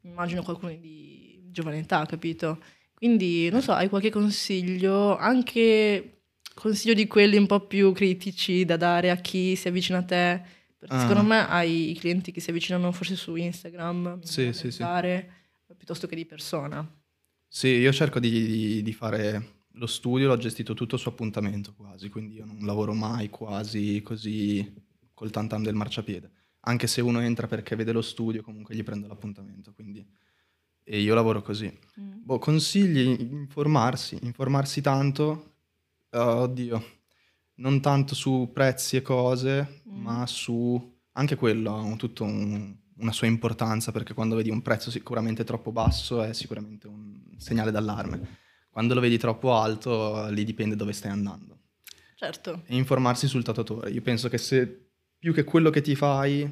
[0.00, 2.60] immagino qualcuno di giovane età, capito?
[2.92, 8.76] Quindi, non so, hai qualche consiglio, anche consiglio di quelli un po' più critici da
[8.76, 10.42] dare a chi si avvicina a te?
[10.76, 11.00] Perché Ah.
[11.02, 14.84] secondo me hai i clienti che si avvicinano forse su Instagram, Sì, sì, sì.
[15.76, 16.84] piuttosto che di persona.
[17.46, 22.08] Sì, io cerco di, di- di fare lo studio, l'ho gestito tutto su appuntamento quasi,
[22.08, 24.72] quindi io non lavoro mai quasi così
[25.14, 26.30] col tantam del marciapiede.
[26.60, 29.72] Anche se uno entra perché vede lo studio, comunque gli prendo l'appuntamento.
[29.72, 30.06] Quindi...
[30.84, 31.66] E io lavoro così.
[32.00, 32.24] Mm.
[32.24, 35.54] Boh, consigli informarsi, informarsi tanto,
[36.10, 36.84] eh, oddio,
[37.56, 40.02] non tanto su prezzi e cose, Mm.
[40.02, 44.90] ma su anche quello ha tutto un- una sua importanza perché quando vedi un prezzo
[44.90, 48.38] sicuramente troppo basso è sicuramente un segnale d'allarme.
[48.72, 51.58] Quando lo vedi troppo alto, lì dipende dove stai andando.
[52.16, 52.62] Certo.
[52.64, 53.90] E informarsi sul tatuatore.
[53.90, 56.50] Io penso che se più che quello che ti fai,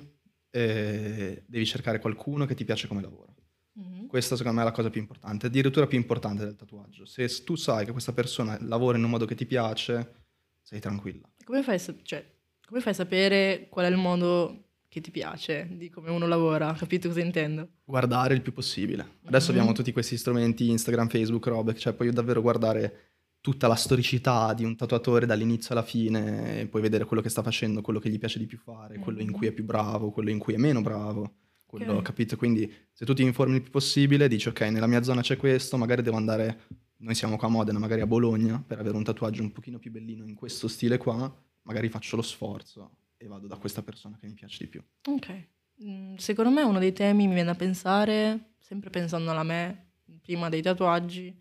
[0.50, 3.32] eh, devi cercare qualcuno che ti piace come lavora.
[3.72, 4.06] Mhm.
[4.06, 7.06] Questa secondo me è la cosa più importante, addirittura più importante del tatuaggio.
[7.06, 10.26] Se tu sai che questa persona lavora in un modo che ti piace,
[10.60, 11.26] sei tranquilla.
[11.42, 12.22] Come fai, cioè,
[12.66, 16.72] come fai a sapere qual è il modo che ti piace, di come uno lavora?
[16.72, 17.68] Capito cosa intendo?
[17.84, 19.18] Guardare il più possibile.
[19.24, 19.56] Adesso Mhm.
[19.58, 23.04] abbiamo tutti questi strumenti, Instagram, Facebook, robe, cioè puoi davvero guardare
[23.40, 27.40] tutta la storicità di un tatuatore dall'inizio alla fine, e puoi vedere quello che sta
[27.40, 30.28] facendo, quello che gli piace di più fare, quello in cui è più bravo, quello
[30.30, 31.34] in cui è meno bravo.
[31.66, 32.02] Quello, Ok.
[32.02, 32.36] capito?
[32.36, 35.76] Quindi se tu ti informi il più possibile, dici ok, nella mia zona c'è questo,
[35.76, 36.62] magari devo andare,
[36.96, 39.92] noi siamo qua a Modena, magari a Bologna, per avere un tatuaggio un pochino più
[39.92, 42.90] bellino in questo stile qua, magari faccio lo sforzo
[43.22, 44.82] e vado da questa persona che mi piace di più.
[45.06, 45.46] Ok.
[45.84, 49.88] Mm, Secondo me uno dei temi mi viene da pensare, sempre pensando alla me,
[50.22, 51.38] prima dei tatuaggi,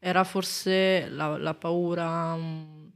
[0.00, 2.86] era forse la, la paura mm,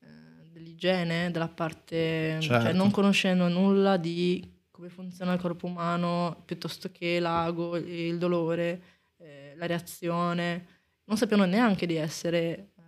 [0.00, 0.06] eh,
[0.52, 2.76] dell'igiene, della parte, cioè Certo.
[2.76, 8.82] non conoscendo nulla di come funziona il corpo umano, piuttosto che l'ago, il dolore,
[9.18, 10.66] eh, la reazione,
[11.04, 12.82] non sappiano neanche di essere eh,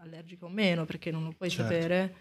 [0.00, 1.72] allergica o meno, perché non lo puoi Certo.
[1.72, 2.14] sapere.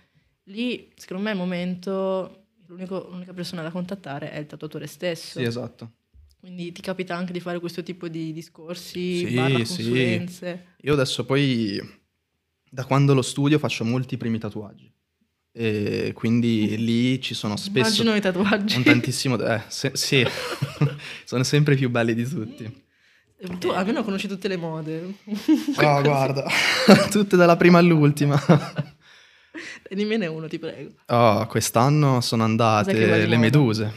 [0.45, 5.39] Lì, secondo me, al momento l'unica persona da contattare è il tatuatore stesso.
[5.39, 5.91] Sì, esatto.
[6.39, 10.57] Quindi ti capita anche di fare questo tipo di discorsi, Sì, sì.
[10.81, 11.79] Io adesso poi,
[12.69, 14.91] da quando lo studio, faccio molti primi tatuaggi.
[15.51, 18.75] E quindi lì ci sono spesso Immagino i tatuaggi.
[18.75, 19.39] un tantissimo...
[19.41, 20.23] Eh, se- sì,
[21.25, 22.83] sono sempre più belli di tutti.
[23.57, 25.15] Tu almeno conosci tutte le mode.
[25.77, 26.45] Oh, guarda,
[27.09, 28.39] tutte dalla prima all'ultima.
[29.89, 30.91] Dimmene uno, ti prego.
[31.07, 32.93] Oh, quest'anno sono andate
[33.25, 33.93] le meduse.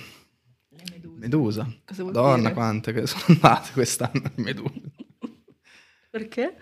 [0.70, 1.18] Le meduse.
[1.18, 1.68] Medusa.
[1.84, 4.80] Cosa Madonna, quante che sono andate quest'anno di meduse.
[6.10, 6.54] Perché?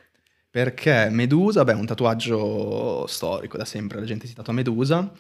[0.51, 5.13] Perché Medusa, beh, è un tatuaggio storico da sempre, la gente si tatua Medusa.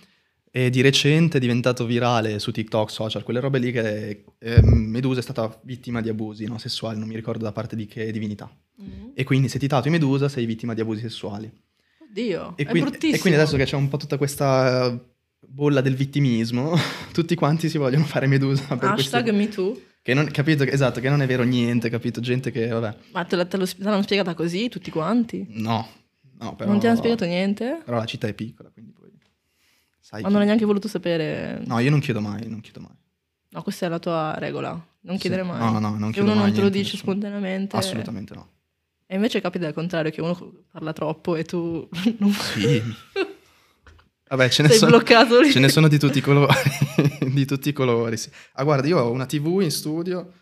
[0.50, 5.18] E di recente è diventato virale su TikTok, social, quelle robe lì che eh, Medusa
[5.18, 8.50] è stata vittima di abusi no, sessuali, non mi ricordo da parte di che divinità.
[8.80, 9.10] Mm.
[9.12, 11.52] E quindi se ti tatui Medusa sei vittima di abusi sessuali.
[12.16, 13.14] Oddio, E, è quindi- bruttissimo.
[13.16, 14.98] e quindi adesso che c'è un po' tutta questa eh,
[15.46, 16.72] bolla del vittimismo,
[17.12, 19.38] tutti quanti si vogliono fare Medusa per Hashtag questi...
[19.38, 19.80] me too.
[20.00, 22.20] Che non, capito, esatto, che non è vero niente, capito?
[22.20, 25.44] Gente che, vabbè, Ma te, te lo- te l'hanno spiegata così tutti quanti?
[25.50, 25.86] no,
[26.38, 26.70] no, però...
[26.70, 27.80] Non ti hanno spiegato niente?
[27.84, 29.10] Però la città è piccola, quindi poi...
[30.00, 31.60] Sai Ma non hai chi- neanche voluto sapere?
[31.66, 32.94] No, io non chiedo mai, non chiedo mai.
[33.50, 34.70] No, questa è la tua regola.
[35.00, 35.20] Non Sì.
[35.22, 35.58] chiedere mai.
[35.58, 37.02] No, no, non Se chiedo uno mai non te lo dice nessuno.
[37.12, 37.76] spontaneamente.
[37.76, 38.48] Assolutamente no.
[39.06, 41.88] E invece capita al contrario, che uno parla troppo e tu
[42.18, 42.82] non Sì.
[44.28, 45.52] Vabbè, ce ne, sono, bloccato lì.
[45.52, 46.52] ce ne sono di tutti i colori,
[47.32, 48.28] di tutti i colori, sì.
[48.54, 50.32] Ah, guarda, io ho una TV in studio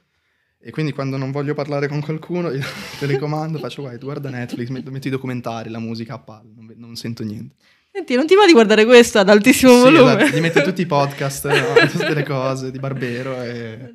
[0.58, 2.62] e quindi quando non voglio parlare con qualcuno, io
[2.98, 6.96] telecomando, faccio, guarda, tu guarda Netflix, metto, i documentari, la musica a palla, non, non
[6.96, 7.56] sento niente.
[7.92, 10.14] Senti, non ti va di guardare questo ad altissimo Sì, volume?
[10.16, 13.92] esatto, di mettere tutti i podcast, no, tutte le cose di Barbero e...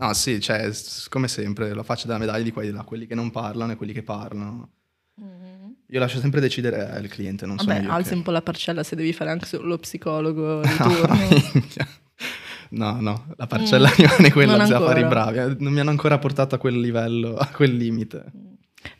[0.00, 0.70] No, sì, cioè,
[1.08, 3.72] come sempre, la faccia della medaglia di qua e di là, quelli che non parlano
[3.72, 4.70] e quelli che parlano.
[5.20, 5.70] Mm.
[5.88, 8.14] Io lascio sempre decidere al cliente, non sono Vabbè, alzi che...
[8.14, 11.16] un po' la parcella se devi fare anche lo psicologo di No, turno.
[12.70, 15.38] No, no, la parcella Mm, rimane quella, non bisogna fare i bravi.
[15.38, 18.24] eh, Non mi hanno ancora portato a quel livello, a quel limite.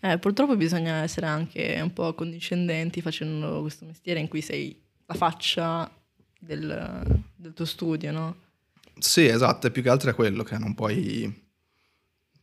[0.01, 5.15] Eh, purtroppo bisogna essere anche un po' condiscendenti facendo questo mestiere in cui sei la
[5.15, 5.91] faccia
[6.39, 8.37] del, del tuo studio, no?
[9.01, 11.49] Sì, esatto, e più che altro è quello che non puoi,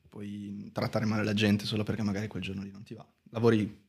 [0.10, 3.06] puoi trattare male la gente solo perché magari quel giorno lì non ti va.
[3.32, 3.86] Lavori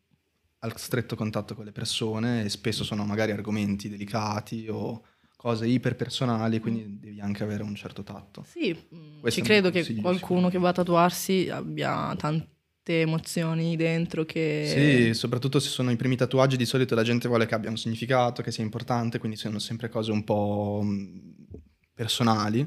[0.60, 5.04] al stretto contatto con le persone e spesso sono magari argomenti delicati o
[5.36, 8.44] cose iperpersonali, quindi devi anche avere un certo tatto.
[8.44, 13.76] Sì, mm, Questo ci è credo che qualcuno che va a tatuarsi abbia tante emozioni
[13.76, 14.64] dentro che...
[14.66, 17.78] Sì, soprattutto se sono i primi tatuaggi, di solito la gente vuole che abbia un
[17.78, 21.46] significato, che sia importante, quindi sono sempre cose un po' mh,
[22.02, 22.60] personali.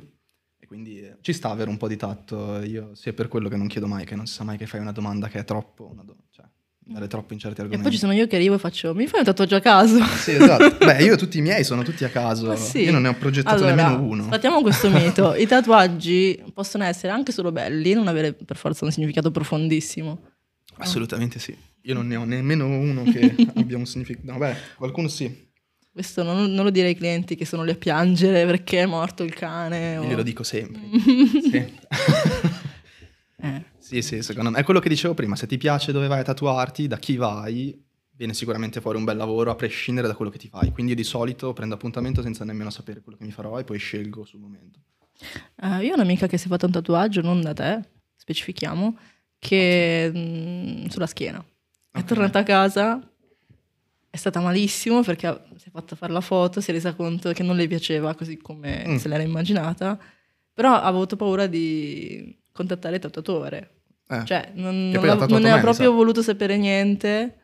[0.59, 2.59] E quindi eh, ci sta avere un po' di tatto.
[2.63, 4.81] Io è per quello che non chiedo mai, che non si sa mai che fai
[4.81, 6.45] una domanda che è troppo, do- cioè,
[6.87, 7.83] andare troppo in certi E argomenti.
[7.87, 10.03] poi ci sono io che arrivo e faccio, mi fai un tatuaggio a caso?
[10.03, 10.85] Sì, esatto.
[10.85, 12.55] Beh, io tutti i miei sono tutti a caso.
[12.57, 12.79] Sì.
[12.81, 14.23] Io non ne ho progettato Allora, nemmeno uno.
[14.23, 15.33] Sfattiamo questo mito.
[15.33, 20.21] I tatuaggi possono essere anche solo belli, non avere per forza un significato profondissimo.
[20.77, 21.55] Assolutamente sì.
[21.85, 24.31] Io non ne ho nemmeno uno che abbia un significato.
[24.31, 25.49] No, beh, qualcuno sì.
[25.91, 29.23] Questo non, non lo dire ai clienti che sono lì a piangere perché è morto
[29.23, 29.93] il cane.
[29.93, 30.79] Io o- glielo dico sempre.
[31.41, 31.79] Sì.
[33.43, 36.19] Eh, Sì, sì, secondo me è quello che dicevo prima, se ti piace dove vai
[36.19, 37.75] a tatuarti, da chi vai,
[38.11, 40.71] viene sicuramente fuori un bel lavoro a prescindere da quello che ti fai.
[40.71, 43.79] Quindi io di solito prendo appuntamento senza nemmeno sapere quello che mi farò e poi
[43.79, 44.79] scelgo sul momento.
[45.59, 47.81] Eh, io ho un'amica che si è fatta un tatuaggio, non da te,
[48.15, 48.95] specifichiamo,
[49.39, 51.43] che mm, sulla schiena.
[51.89, 52.05] È Ok.
[52.05, 53.10] tornata a casa,
[54.11, 57.43] è stata malissimo perché si è fatta fare la foto, si è resa conto che
[57.43, 58.95] non le piaceva così come Mm.
[58.97, 59.97] se l'era immaginata,
[60.53, 63.71] però ha avuto paura di contattare il tatuatore.
[64.09, 67.39] Eh, Cioè, non, non tatuato non ne ha proprio voluto sapere niente,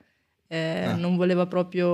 [0.48, 0.94] eh, Eh.
[0.96, 1.88] non voleva proprio,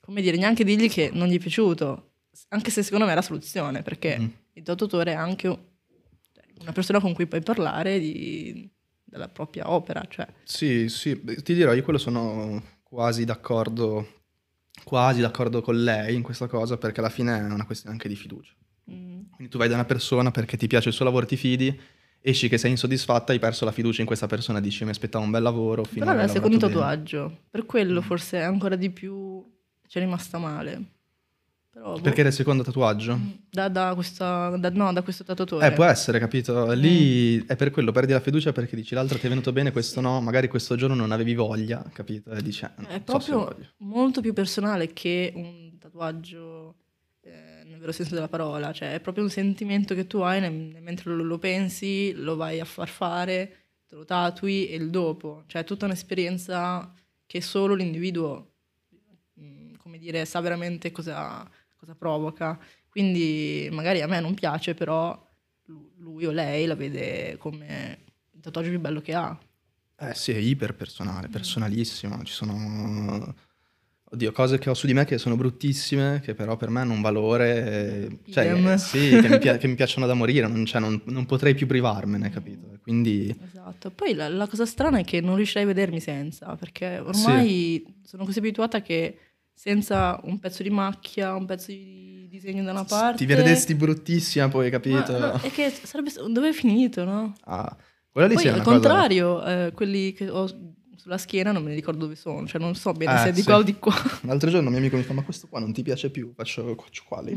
[0.00, 2.12] come dire, neanche dirgli che non gli è piaciuto,
[2.48, 4.26] anche se secondo me è la soluzione, perché mm.
[4.54, 8.66] il tatuatore è anche cioè, una persona con cui puoi parlare di-
[9.04, 10.26] della propria opera, cioè.
[10.44, 12.62] Sì, sì, ti dirò, io quello sono
[12.94, 14.06] quasi d'accordo,
[14.84, 18.14] quasi d'accordo con lei in questa cosa perché alla fine è una questione anche di
[18.14, 18.52] fiducia.
[18.88, 21.76] mm, Quindi tu vai da una persona perché ti piace il suo lavoro, ti fidi,
[22.20, 25.32] esci che sei insoddisfatta, hai perso la fiducia in questa persona, dici mi aspettavo un
[25.32, 26.94] bel lavoro, Però era il secondo lavorato bene".
[26.94, 28.04] tatuaggio, per quello Mm.
[28.04, 29.44] forse ancora di più
[29.88, 30.92] ci è rimasta male.
[31.74, 33.16] Però, boh, Perché era il secondo tatuaggio?
[33.16, 35.66] mm, da, da questa, da- no, da questo tatuatore.
[35.66, 36.70] Eh, può essere, capito?
[36.72, 37.48] Lì Mm.
[37.48, 40.20] è per quello, perdi la fiducia perché dici l'altro ti è venuto bene, questo no,
[40.20, 42.30] magari questo giorno non avevi voglia, capito?
[42.30, 43.66] E dici, eh, È so proprio voglio.
[43.78, 46.76] molto più personale che un tatuaggio
[47.22, 50.80] eh, nel vero senso della parola, cioè è proprio un sentimento che tu hai nel-
[50.80, 53.56] mentre lo, lo pensi, lo vai a far fare,
[53.88, 56.92] te lo tatui e il dopo, cioè è tutta un'esperienza
[57.26, 58.52] che solo l'individuo,
[59.40, 61.48] mm, come dire, sa veramente cosa,
[61.84, 62.58] cosa provoca.
[62.88, 65.20] Quindi magari a me non piace, però
[65.66, 67.98] lu- lui o lei la vede come
[68.32, 69.38] il tatuaggio più bello che ha.
[69.96, 72.22] Eh sì, è iper personale, personalissimo.
[72.24, 73.34] Ci sono,
[74.04, 76.94] oddio, cose che ho su di me che sono bruttissime, che però per me hanno
[76.94, 80.64] un valore, eh, cioè, eh, sì, che mi, pia- che mi piacciono da morire, non,
[80.64, 82.78] cioè, non- non potrei più privarmene, capito?
[82.82, 86.98] Quindi, Esatto, poi la, la cosa strana è che non riuscirei a vedermi senza, perché
[86.98, 89.18] ormai sono così abituata che
[89.54, 93.18] senza un pezzo di macchia, un pezzo di disegno da una parte...
[93.18, 95.18] ti vedresti bruttissima poi, Ma, capito?
[95.18, 96.10] no, è che sarebbe...
[96.28, 97.32] Dove è finito, no?
[97.44, 97.74] Ah,
[98.10, 101.52] quella lì Poi sì è al una cosa- contrario, eh, quelli che ho sulla schiena
[101.52, 103.44] non me ne ricordo dove sono, cioè non so bene Eh, se è di sì.
[103.46, 103.94] qua o di qua.
[104.22, 106.32] L'altro giorno un mio amico mi fa: Ma questo qua non ti piace più?
[106.34, 107.36] Faccio, faccio quale?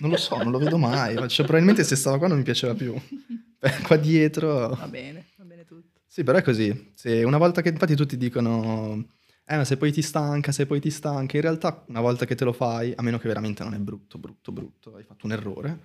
[0.00, 1.14] Non lo so, non lo vedo mai.
[1.14, 2.94] Faccio, probabilmente se stava qua non mi piaceva più.
[3.62, 4.68] Eh, qua dietro.
[4.70, 6.00] Va bene, va bene tutto.
[6.06, 6.92] Sì, però è così.
[6.94, 9.04] Se una volta che infatti tutti dicono.
[9.50, 11.34] Eh, ma se poi ti stanca, se poi ti stanca.
[11.34, 14.16] In realtà, una volta che te lo fai, a meno che veramente non è brutto,
[14.16, 15.80] brutto, brutto, hai fatto un errore.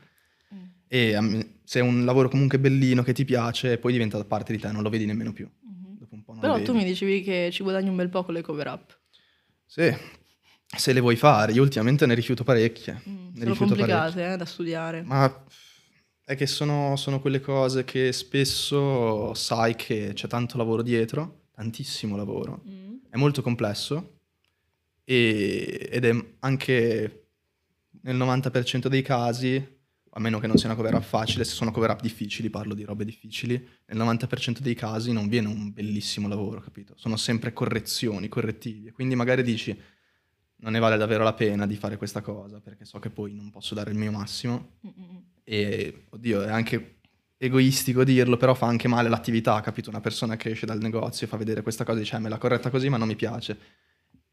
[0.53, 0.63] Mm.
[0.87, 4.59] E me- se è un lavoro comunque bellino che ti piace, poi diventa parte di
[4.59, 5.49] te, non lo vedi nemmeno più.
[5.61, 5.97] Mhm.
[6.25, 8.99] Non Però tu mi dicevi che ci guadagni un bel po' con le cover up.
[9.65, 9.91] Sì,
[10.67, 13.01] se le vuoi fare, io ultimamente ne rifiuto parecchie.
[13.09, 15.01] Mm, ne sono complicate eh, da studiare.
[15.01, 15.43] Ma
[16.23, 22.15] è che sono, sono quelle cose che spesso sai che c'è tanto lavoro dietro, tantissimo
[22.15, 22.94] lavoro, Mm.
[23.15, 24.19] È molto complesso
[25.05, 27.27] e- ed è anche
[28.01, 29.55] nel 90% dei casi,
[30.17, 32.73] a meno che non sia una cover up facile, se sono cover up difficili, parlo
[32.73, 33.53] di robe difficili,
[33.85, 36.93] nel 90% dei casi non viene un bellissimo lavoro, capito?
[36.97, 39.77] Sono sempre correzioni, correttivi, quindi magari dici
[40.57, 43.49] non ne vale davvero la pena di fare questa cosa perché so che poi non
[43.51, 45.17] posso dare il mio massimo Mm, mm, mm.
[45.43, 46.94] e oddio, è anche
[47.37, 49.89] egoistico dirlo, però fa anche male l'attività, capito?
[49.89, 52.29] Una persona che esce dal negozio e fa vedere questa cosa e dice, "Eh, me
[52.29, 53.57] l'ha corretta così, ma non mi piace.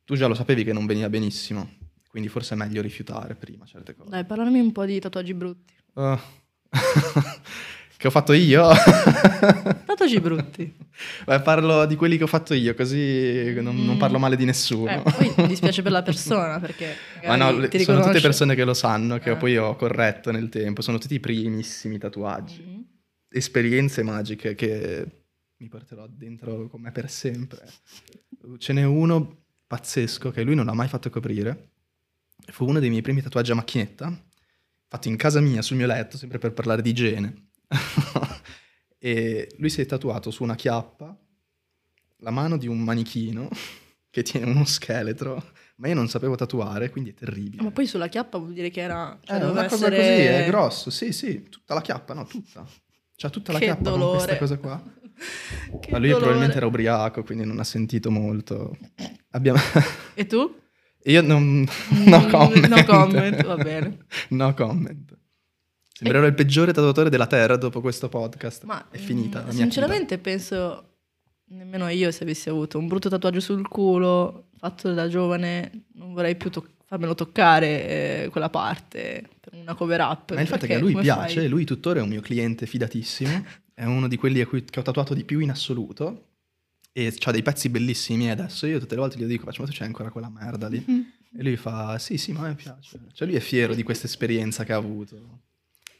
[0.04, 1.74] Tu già lo sapevi che non veniva benissimo,
[2.08, 4.10] quindi forse è meglio rifiutare prima certe cose.
[4.10, 5.74] Dai, parlami un po' di tatuaggi brutti.
[5.94, 6.18] Uh,
[7.96, 8.68] che ho fatto io?
[9.86, 10.74] Tatuaggi brutti.
[11.24, 13.98] Beh, parlo di quelli che ho fatto io, così non, non Mm.
[13.98, 14.90] parlo male di nessuno.
[14.90, 18.74] Eh, poi mi dispiace per la persona perché Ma no, sono tutte persone che lo
[18.74, 19.36] sanno, che Eh.
[19.36, 22.64] poi ho corretto nel tempo, sono tutti i primissimi tatuaggi.
[22.66, 22.71] Mm.
[23.32, 25.06] Esperienze magiche che
[25.56, 27.68] mi porterò dentro con me per sempre.
[28.58, 31.70] Ce n'è uno pazzesco che lui non l'ha mai fatto coprire.
[32.46, 34.24] Fu uno dei miei primi tatuaggi a macchinetta,
[34.88, 37.50] fatto in casa mia, sul mio letto, sempre per parlare di igiene.
[38.98, 41.16] e lui si è tatuato su una chiappa
[42.22, 43.48] la mano di un manichino
[44.10, 47.62] che tiene uno scheletro, ma io non sapevo tatuare, quindi è terribile.
[47.62, 49.18] Ma poi sulla chiappa vuol dire che era...
[49.22, 49.96] Cioè, Eh, una cosa essere...
[49.96, 52.66] così, è grosso, sì, sì, tutta la chiappa, no, tutta.
[53.22, 54.16] C'ha tutta la Che con dolore.
[54.16, 54.82] questa cosa qua.
[55.80, 56.14] Che Ma lui dolore.
[56.24, 58.76] probabilmente era ubriaco, quindi non ha sentito molto.
[59.30, 59.60] Abbiamo...
[60.14, 60.52] E tu?
[61.04, 61.64] Io non...
[62.06, 62.66] No Mm, comment.
[62.66, 63.98] no comment, va bene.
[64.30, 65.16] No comment.
[65.92, 68.64] Sembrerò il peggiore tatuatore della Terra dopo questo podcast.
[68.64, 70.94] Ma è finita mm, la mia Sinceramente penso,
[71.50, 76.34] nemmeno io se avessi avuto un brutto tatuaggio sul culo fatto da giovane, non vorrei
[76.34, 80.34] più to- fammelo toccare eh, quella parte per una cover up.
[80.34, 81.48] Ma il fatto è che a lui piace, fai?
[81.48, 84.82] lui tuttora è un mio cliente fidatissimo, è uno di quelli a cui che ho
[84.82, 86.26] tatuato di più in assoluto
[86.92, 89.86] e ha dei pezzi bellissimi adesso io tutte le volte gli dico ma tu c'è
[89.86, 91.00] ancora quella merda lì mm-hmm.
[91.38, 94.04] e lui fa sì sì ma a me piace cioè lui è fiero di questa
[94.04, 95.40] esperienza che ha avuto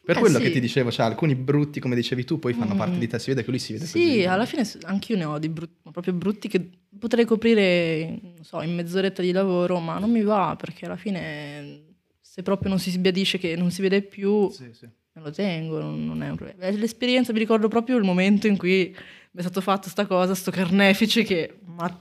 [0.04, 0.44] per eh quello sì.
[0.44, 2.76] che ti dicevo, cioè, alcuni brutti, come dicevi tu, poi fanno mm.
[2.76, 4.10] parte di te, si vede che lui si vede sì, così.
[4.10, 8.60] Sì, alla fine anch'io ne ho di brutti, proprio brutti che potrei coprire, non so,
[8.62, 12.90] in mezz'oretta di lavoro, ma non mi va perché alla fine se proprio non si
[12.90, 14.86] sbiadisce che non si vede più, sì, sì.
[14.86, 16.70] me lo tengo, non, non, è un problema.
[16.70, 20.50] L'esperienza, mi ricordo proprio il momento in cui mi è stato fatto sta cosa, sto
[20.50, 21.58] carnefice che...
[21.64, 21.94] Ma,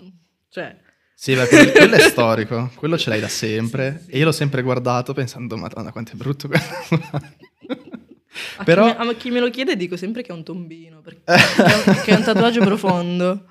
[0.48, 0.78] cioè,
[1.14, 3.98] sì, beh, quello, è storico, quello ce l'hai da sempre.
[4.00, 4.12] Sì, sì.
[4.12, 6.64] E io l'ho sempre guardato pensando, madonna, quanto è brutto quello.
[8.58, 8.90] A, Però...
[8.90, 11.24] chi me, a chi me lo chiede dico sempre che è un tombino, perché
[12.12, 13.51] è un tatuaggio profondo.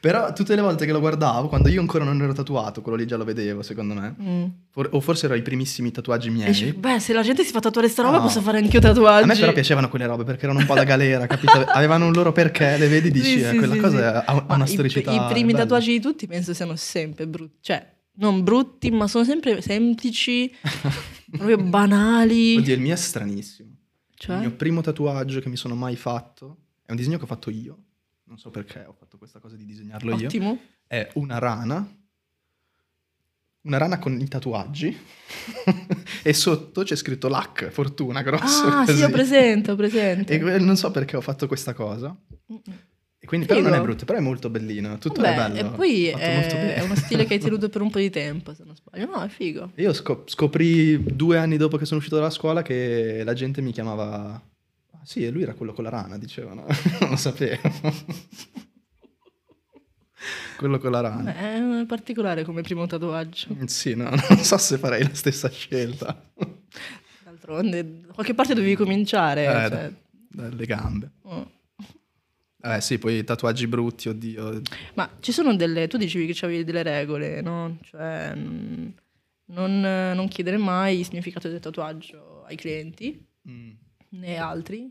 [0.00, 3.06] Però tutte le volte che lo guardavo, quando io ancora non ero tatuato, quello lì
[3.06, 4.14] già lo vedevo, secondo me.
[4.20, 4.44] Mm.
[4.70, 6.48] For- o forse erano i primissimi tatuaggi miei.
[6.48, 8.22] Dici, beh, se la gente si fa tatuare sta roba, no.
[8.22, 9.24] posso fare anch'io tatuaggi.
[9.24, 11.52] A me però piacevano quelle robe perché erano un po' da galera, capito?
[11.66, 14.54] Avevano un loro perché, le vedi, dici, sì, eh, sì, quella sì, cosa ha, ha
[14.54, 15.12] una storicità.
[15.12, 15.64] I, I primi bella.
[15.64, 17.58] tatuaggi di tutti penso siano sempre brutti.
[17.60, 20.52] Cioè, non brutti, ma sono sempre semplici,
[21.30, 22.56] proprio banali.
[22.56, 23.70] Oddio, il mio è stranissimo.
[24.14, 24.34] Cioè?
[24.36, 27.50] Il mio primo tatuaggio che mi sono mai fatto è un disegno che ho fatto
[27.50, 27.78] io
[28.32, 30.52] non so perché ho fatto questa cosa di disegnarlo Ottimo.
[30.52, 30.58] io.
[30.86, 31.86] È una rana,
[33.62, 34.96] una rana con i tatuaggi
[36.24, 38.64] e sotto c'è scritto luck, fortuna, grosso.
[38.64, 38.96] Ah, così.
[38.96, 40.34] sì, ho presente, ho presente.
[40.34, 42.16] E non so perché ho fatto questa cosa.
[43.18, 45.58] E quindi però non è brutto, però è molto bellino, tutto Beh, è bello.
[45.58, 48.64] E poi è, è, uno stile che hai tenuto per un po' di tempo, se
[48.64, 49.04] non sbaglio.
[49.14, 49.72] No, è figo.
[49.74, 53.72] Io scop- scoprì due anni dopo che sono uscito dalla scuola che la gente mi
[53.72, 54.42] chiamava
[55.04, 56.64] sì, e lui era quello con la rana, dicevano.
[57.00, 57.70] non lo sapevo.
[60.56, 61.32] quello con la rana.
[61.32, 63.56] Beh, è particolare come primo tatuaggio.
[63.66, 66.30] Sì, no, non so se farei la stessa scelta.
[67.24, 69.44] D'altronde, da qualche parte dovevi cominciare.
[69.44, 69.92] Eh, cioè...
[70.28, 71.10] dalle gambe.
[71.22, 71.50] Oh.
[72.64, 74.62] Eh sì, poi i tatuaggi brutti, oddio.
[74.94, 75.88] Ma ci sono delle...
[75.88, 77.78] Tu dicevi che avevi delle regole, no?
[77.82, 83.26] Cioè, non, non chiedere mai il significato del tatuaggio ai clienti.
[83.50, 83.81] Mm
[84.12, 84.90] né altri?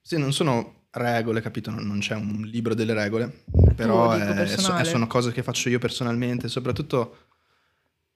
[0.00, 1.70] Sì, non sono regole, capito?
[1.70, 4.46] Non c'è un libro delle regole, però è,
[4.84, 7.16] sono cose che faccio io personalmente, soprattutto,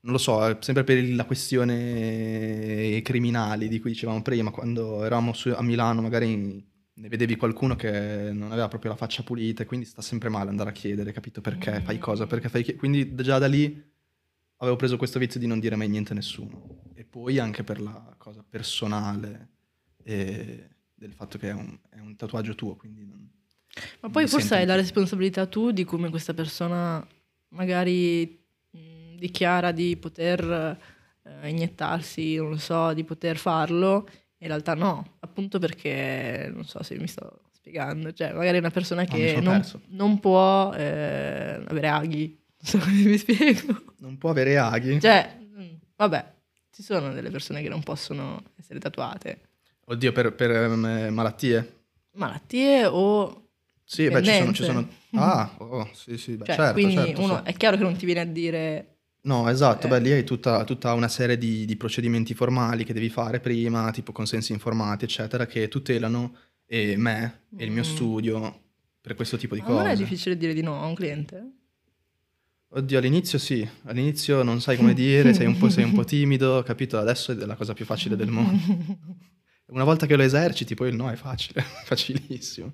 [0.00, 5.50] non lo so, sempre per la questione criminali di cui dicevamo prima, quando eravamo su,
[5.50, 9.86] a Milano magari ne vedevi qualcuno che non aveva proprio la faccia pulita e quindi
[9.86, 11.40] sta sempre male andare a chiedere, capito?
[11.40, 11.84] Perché mm.
[11.84, 12.26] fai cosa?
[12.26, 12.74] Perché fai...
[12.76, 13.90] Quindi già da lì
[14.58, 16.80] avevo preso questo vizio di non dire mai niente a nessuno.
[16.94, 19.51] E poi anche per la cosa personale
[20.02, 23.28] e del fatto che è un, è un tatuaggio tuo, quindi non,
[24.00, 27.04] Ma poi forse hai la responsabilità tu di come questa persona
[27.48, 30.78] magari mh, dichiara di poter
[31.22, 36.82] eh, iniettarsi, non lo so, di poter farlo, in realtà no, appunto perché non so
[36.82, 41.88] se mi sto spiegando, cioè magari una persona che no, non, non, può eh, avere
[41.88, 42.26] aghi,
[42.58, 43.84] non so come mi spiego.
[43.98, 45.00] Non può avere aghi?
[45.00, 45.38] Cioè,
[45.96, 46.32] vabbè,
[46.72, 49.50] ci sono delle persone che non possono essere tatuate.
[49.84, 51.80] Oddio, per, per um, malattie?
[52.12, 53.48] Malattie o...
[53.84, 54.88] Sì, beh, ci sono, ci sono...
[55.12, 57.50] Ah, oh, sì, sì, beh, cioè, certo, quindi certo, uno, sì.
[57.50, 58.86] è chiaro che non ti viene a dire...
[59.22, 59.90] No, esatto, eh.
[59.90, 63.90] beh, lì hai tutta, tutta una serie di, di, procedimenti formali che devi fare prima,
[63.90, 66.34] tipo consensi informati, eccetera, che tutelano
[66.66, 67.84] e me e il mio mm.
[67.84, 68.60] studio
[69.00, 69.78] per questo tipo di Ma cose.
[69.78, 71.50] Non è difficile dire di no a un cliente?
[72.68, 76.62] Oddio, all'inizio sì, all'inizio non sai come dire, sei un po', sei un po timido,
[76.62, 76.98] capito?
[76.98, 78.58] Adesso è la cosa più facile del mondo.
[79.72, 82.72] Una volta che lo eserciti, poi il no è facile, facilissimo.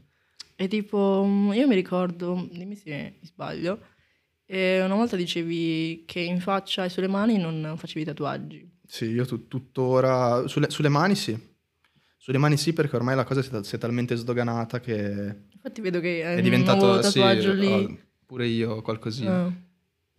[0.57, 3.79] E tipo, mm, io mi ricordo, dimmi se mi sbaglio,
[4.45, 8.69] e una volta dicevi che in faccia e sulle mani non facevi tatuaggi.
[8.85, 11.39] Sì, io t- tuttora, sulle, sulle, mani sì.
[12.17, 15.45] Sulle mani sì perché ormai la cosa si è, si è talmente sdoganata che...
[15.53, 18.01] Infatti vedo che è diventato un tatuaggio sì, lì.
[18.27, 19.45] Pure io qualcosina.
[19.45, 19.53] Oh.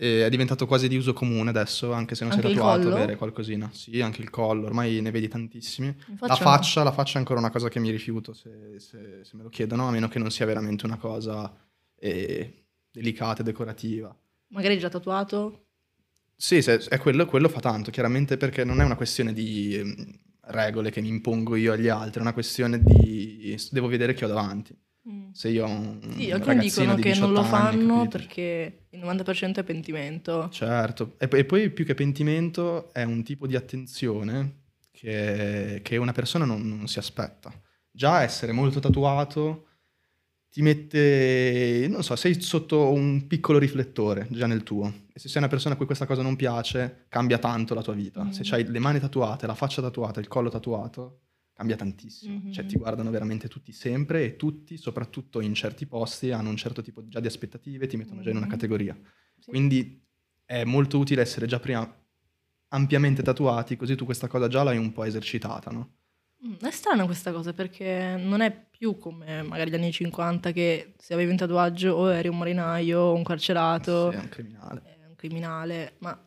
[0.02, 3.18] E è diventato quasi di uso comune adesso, anche se non anche sei tatuato, avere
[3.18, 3.70] qualcosina.
[3.74, 5.94] Sì, anche il collo, ormai ne vedi tantissimi.
[6.22, 9.44] La faccia, la faccia è ancora una cosa che mi rifiuto se, se, se me
[9.44, 11.54] lo chiedono, a meno che non sia veramente una cosa
[11.96, 14.16] eh, delicata e decorativa.
[14.52, 15.66] Magari già tatuato?
[16.34, 20.20] Sì, se, è quello, quello fa tanto, chiaramente perché non è una questione di ehm,
[20.44, 23.54] regole che mi impongo io agli altri, è una questione di...
[23.70, 24.74] devo vedere chi ho davanti.
[25.10, 25.32] Mm.
[25.32, 29.56] Se io ho un Sì, alcuni dicono che non lo fanno anni, perché il 90%
[29.56, 30.50] è pentimento.
[30.50, 36.12] Certo, e, e, poi più che pentimento è un tipo di attenzione che, che una
[36.12, 37.52] persona non, non, si aspetta.
[37.92, 39.66] Già essere molto tatuato
[40.50, 45.06] ti mette, non so, sei sotto un piccolo riflettore già nel tuo.
[45.14, 47.94] E se sei una persona a cui questa cosa non piace, cambia tanto la tua
[47.94, 48.26] vita.
[48.26, 48.30] Mm.
[48.30, 51.22] Se hai le mani tatuate, la faccia tatuata, il collo tatuato,
[51.60, 52.40] cambia tantissimo.
[52.42, 52.52] Mhm.
[52.54, 56.82] Cioè ti guardano veramente tutti sempre e tutti, soprattutto in certi posti, hanno un certo
[56.82, 58.52] tipo già di aspettative, ti mettono già in una Mhm.
[58.52, 58.98] categoria.
[59.38, 59.50] Sì.
[59.50, 60.02] Quindi
[60.46, 61.86] è molto utile essere già prima
[62.70, 65.96] ampiamente tatuati, così tu questa cosa già l'hai un po' esercitata, no?
[66.48, 70.94] Mm, È strana questa cosa perché non è più come magari gli anni 50 che
[70.98, 74.82] se avevi un tatuaggio o eri un marinaio o un carcerato, Sì, è un criminale.
[74.84, 76.18] è un criminale, ma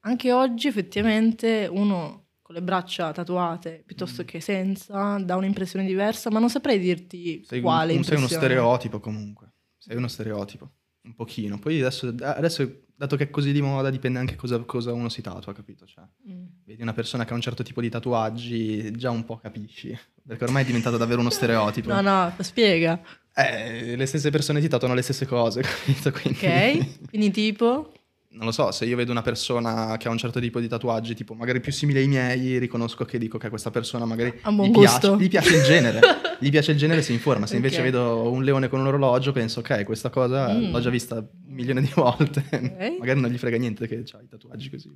[0.00, 4.24] anche oggi effettivamente uno con le braccia tatuate piuttosto Mm.
[4.24, 8.26] che senza dà un'impressione diversa, ma non saprei dirti Sei, un- quale un, sei uno
[8.26, 9.52] stereotipo comunque.
[9.76, 10.70] Sei uno stereotipo.
[11.02, 11.58] Un pochino.
[11.58, 15.20] Poi adesso, adesso, dato che è così di moda, dipende anche cosa, cosa uno si
[15.20, 15.84] tatua, capito?
[15.84, 16.44] Cioè, Mm.
[16.64, 19.94] vedi una persona che ha un certo tipo di tatuaggi, già un po' capisci.
[20.26, 21.88] Perché ormai è diventato davvero uno stereotipo.
[21.92, 22.98] No, no, spiega.
[23.34, 26.10] Eh, le stesse persone ti tatuano le stesse cose, capito?
[26.12, 27.08] Quindi, Ok?
[27.10, 27.92] Quindi tipo...
[28.30, 31.14] non lo so, se io vedo una persona che ha un certo tipo di tatuaggi,
[31.14, 34.70] tipo magari più simili ai miei, riconosco che dico che questa persona magari gli.
[34.70, 36.00] Piace, gli piace il genere,
[36.38, 37.46] gli piace il genere si informa.
[37.46, 37.82] Se invece Ok.
[37.84, 40.70] vedo un leone con un orologio, penso ok, questa cosa Mm.
[40.70, 42.44] l'ho già vista un milione di volte.
[42.52, 42.96] Ok.
[43.00, 44.90] magari non gli frega niente che ha i tatuaggi così.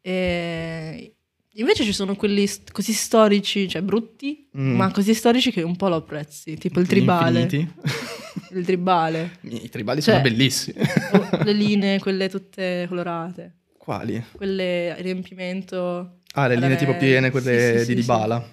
[0.00, 1.14] E
[1.56, 4.74] invece ci sono quelli st- così storici, cioè brutti, Mm.
[4.76, 7.46] ma così storici che un po' lo apprezzi, tipo il tribale.
[8.52, 9.38] Il tribale.
[9.42, 10.78] I tribali Cioè- sono bellissimi.
[11.44, 13.56] Le linee, quelle tutte colorate.
[13.78, 14.22] Quali?
[14.32, 16.18] Quelle a riempimento.
[16.34, 18.50] Ah, le linee tipo piene, quelle sì, sì, di sì, Dybala.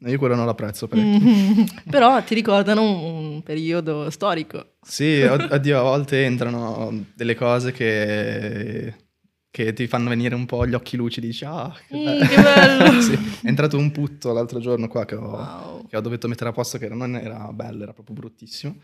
[0.00, 1.28] No, Io quello non l'apprezzo parecchio.
[1.28, 1.62] Mm.
[1.90, 4.74] Però ti ricordano un, periodo storico.
[4.82, 8.94] Sì, od- oddio, a volte entrano delle cose che,
[9.50, 11.26] che ti fanno venire un po' gli occhi lucidi.
[11.28, 12.26] Dici, ah, che, Mm, bello.
[12.26, 13.00] che bello.
[13.02, 15.86] Sì, È entrato un putto l'altro giorno qua che ho, Wow.
[15.88, 18.80] che ho dovuto mettere a posto, che non era bello, era proprio bruttissimo.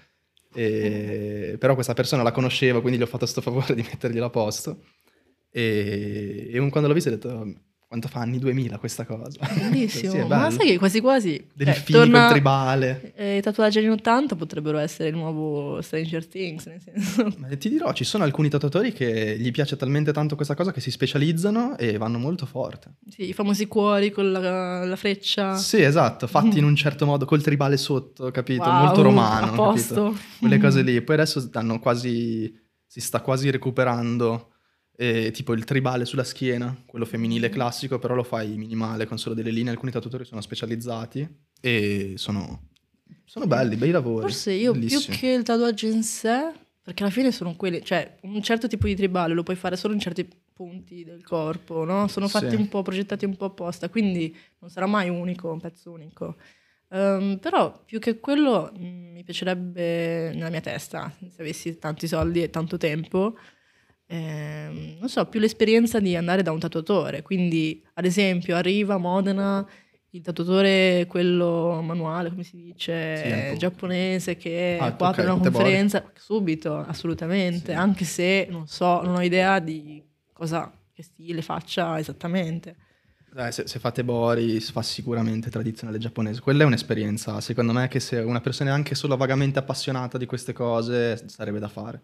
[0.55, 4.31] E- Però questa persona la conoscevo, quindi gli ho fatto sto favore di metterglielo a
[4.31, 4.83] posto.
[5.51, 7.55] E, e un- quando l'ho visto ho detto,
[7.97, 9.39] quanto fa anni 2000 questa cosa?
[9.55, 10.05] Bellissimo.
[10.17, 11.47] Sì, ma sai che quasi quasi...
[11.53, 13.13] Dei cioè, fili torna- tribale.
[13.17, 17.33] eh, I tatuaggi anni 80 potrebbero essere il nuovo Stranger Things, nel senso...
[17.39, 20.81] Ma ti dirò, ci sono alcuni tatuatori che gli piace talmente tanto questa cosa che
[20.81, 22.97] si specializzano e vanno molto forte.
[23.09, 25.57] Sì, i famosi cuori con la, la freccia.
[25.57, 28.63] Sì, esatto, fatti in un certo modo, col tribale sotto, capito?
[28.65, 29.47] Wow, Molto romano.
[29.53, 29.95] A posto.
[29.95, 30.21] capito?
[30.39, 31.01] Quelle cose lì.
[31.03, 32.53] Poi adesso stanno quasi,
[32.87, 34.53] si sta quasi recuperando
[34.97, 39.35] eh, tipo il tribale sulla schiena, quello femminile classico, però lo fai minimale con solo
[39.35, 39.73] delle linee.
[39.73, 41.29] Alcuni tatuatori sono specializzati
[41.61, 42.69] e sono,
[43.25, 44.23] sono belli, bei lavori.
[44.23, 45.05] Forse io bellissimi.
[45.05, 48.87] più che il tatuaggio in sé, perché alla fine sono quelli, cioè un certo tipo
[48.87, 52.09] di tribale lo puoi fare solo in certi punti del corpo, no?
[52.09, 52.57] Sono fatti Sì.
[52.57, 56.37] un po', progettati un po' apposta, quindi non sarà mai unico, un pezzo unico.
[56.91, 62.43] Ehm, però più che quello mh, mi piacerebbe nella mia testa, se avessi tanti soldi
[62.43, 63.37] e tanto tempo,
[64.07, 67.23] ehm, non so, più l'esperienza di andare da un tatuatore.
[67.23, 69.67] Quindi, ad esempio, arriva a Modena
[70.11, 73.57] il tatuatore, quello manuale, come si Sì, dice, po'.
[73.57, 77.79] giapponese che Ah, qua ok, per una conferenza, subito, assolutamente, Sì.
[77.79, 80.03] anche se non so, non ho idea di
[80.33, 82.77] cosa, che stile faccia esattamente.
[83.29, 86.41] Dai, se, se fate Bori fa sicuramente tradizionale giapponese.
[86.41, 90.25] Quella è un'esperienza, secondo me, che se una persona è anche solo vagamente appassionata di
[90.25, 92.03] queste cose, sarebbe da fare.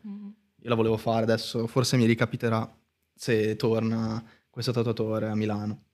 [0.63, 2.71] Io la volevo fare adesso, forse mi ricapiterà
[3.15, 5.85] se torna questo tatuatore a Milano.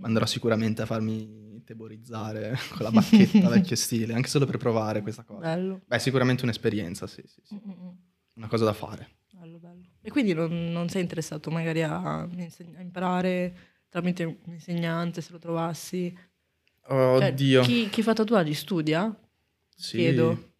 [0.00, 5.24] Andrò sicuramente a farmi teborizzare con la bacchetta vecchio stile, anche solo per provare questa
[5.24, 5.40] cosa.
[5.40, 5.82] Bello.
[5.84, 7.60] Beh, sicuramente un'esperienza, sì, sì, sì.
[8.34, 9.10] Una cosa da fare.
[9.30, 9.82] Bello, bello.
[10.00, 12.28] E quindi non, non sei interessato magari a, a
[12.80, 13.56] imparare
[13.90, 16.16] tramite un insegnante se lo trovassi?
[16.86, 17.62] Cioè, Oddio.
[17.62, 19.14] chi, chi fa tatuaggi studia?
[19.76, 19.96] Sì.
[19.98, 20.52] chiedo.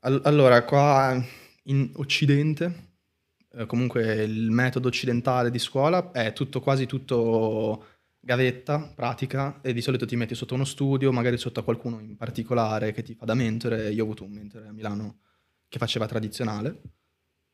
[0.00, 2.90] All- allora, qua in Occidente,
[3.54, 7.86] eh, comunque il metodo occidentale di scuola è tutto quasi tutto
[8.18, 12.16] gavetta, pratica, e di solito ti metti sotto uno studio, magari sotto a qualcuno in
[12.16, 13.90] particolare che ti fa da mentore.
[13.90, 15.18] Io ho avuto un mentore a Milano
[15.68, 16.80] che faceva tradizionale,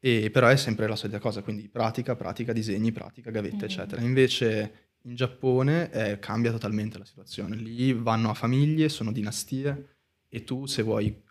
[0.01, 3.69] e però è sempre la solita cosa, quindi pratica, pratica, disegni, pratica, gavetta, Mm.
[3.69, 4.03] eccetera.
[4.03, 7.57] Invece in Giappone eh, cambia totalmente la situazione.
[7.57, 9.97] Lì vanno a famiglie, sono dinastie,
[10.29, 11.23] e tu se vuoi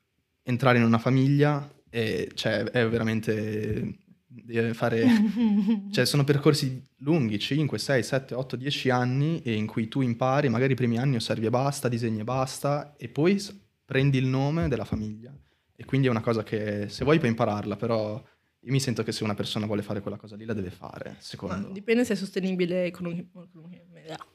[0.41, 3.98] entrare in una famiglia, eh, cioè è veramente...
[4.28, 5.06] Devi fare...
[5.92, 10.50] Cioè, sono percorsi lunghi, 5, 6, 7, 8, 10 anni, e in cui tu impari,
[10.50, 13.42] magari i primi anni osservi e basta, disegni e basta, e poi
[13.84, 15.34] prendi il nome della famiglia.
[15.76, 18.22] E quindi è una cosa che, se vuoi puoi impararla, però
[18.62, 21.16] io mi sento che se una persona vuole fare quella cosa lì, la deve fare,
[21.20, 21.74] secondo me.
[21.74, 23.30] dipende se è sostenibile economi-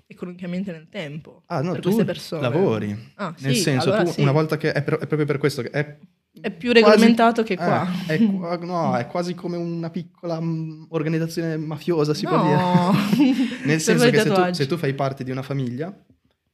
[0.07, 1.43] economicamente nel tempo.
[1.47, 2.41] Ah, no, per tu queste persone.
[2.43, 3.13] lavori.
[3.17, 4.21] Ah, Nel sì, senso, allora tu sì.
[4.23, 5.99] una volta che è, per- è proprio per questo che è
[6.43, 7.88] È più regolamentato che eh, qua.
[8.07, 12.57] è, qua- no, è quasi come una piccola mm, organizzazione mafiosa, si può dire.
[12.57, 12.93] No.
[13.64, 15.95] Nel senso che se tu, se tu fai parte di una famiglia,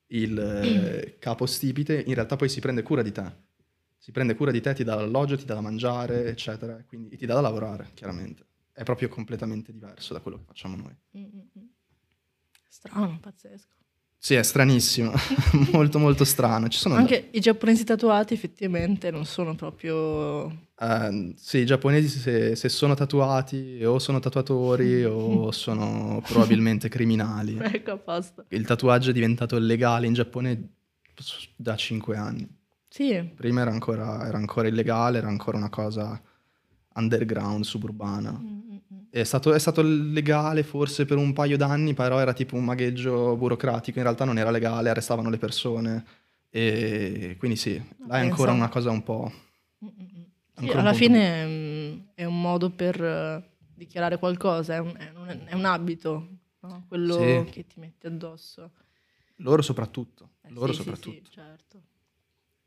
[0.08, 3.46] il eh, capo stipite in realtà poi si prende cura di te.
[3.96, 6.82] Si prende cura di te, ti dà l'alloggio, ti dà da mangiare, eccetera.
[6.86, 8.44] Quindi ti dà da lavorare, chiaramente.
[8.72, 10.96] È proprio completamente diverso da quello che facciamo noi.
[11.16, 11.66] Mm, mm, mm.
[12.68, 13.77] Strano, pazzesco.
[14.20, 15.12] Sì, è stranissimo.
[15.72, 16.68] molto, molto strano.
[16.68, 20.66] Ci sono Anche i giapponesi tatuati effettivamente non sono proprio...
[20.80, 27.56] Eh, sì, i giapponesi se, se sono tatuati o sono tatuatori o sono probabilmente criminali.
[27.78, 28.44] Ecco, a posto.
[28.48, 30.68] Il tatuaggio è diventato legale in Giappone
[31.54, 32.56] da 5 anni.
[32.88, 36.20] Sì, Prima era ancora, era ancora illegale, era ancora una cosa
[36.94, 38.32] underground, suburbana.
[38.32, 38.67] Mm.
[39.10, 43.36] È stato, è stato legale forse per un paio d'anni, però era tipo un magheggio
[43.36, 46.04] burocratico, in realtà non era legale, arrestavano le persone.
[46.50, 49.32] E quindi sì, là è ancora una cosa un po'...
[49.84, 50.22] Mm, mm, mm.
[50.68, 53.42] Sì, alla fine mm, è un modo per eh,
[53.74, 56.28] dichiarare qualcosa, è un, è un- è un abito,
[56.60, 56.84] no?
[56.88, 57.50] quello Sì.
[57.52, 58.72] che ti metti addosso.
[59.36, 61.10] Loro soprattutto, Eh, loro sì, soprattutto.
[61.24, 61.76] sì, certo.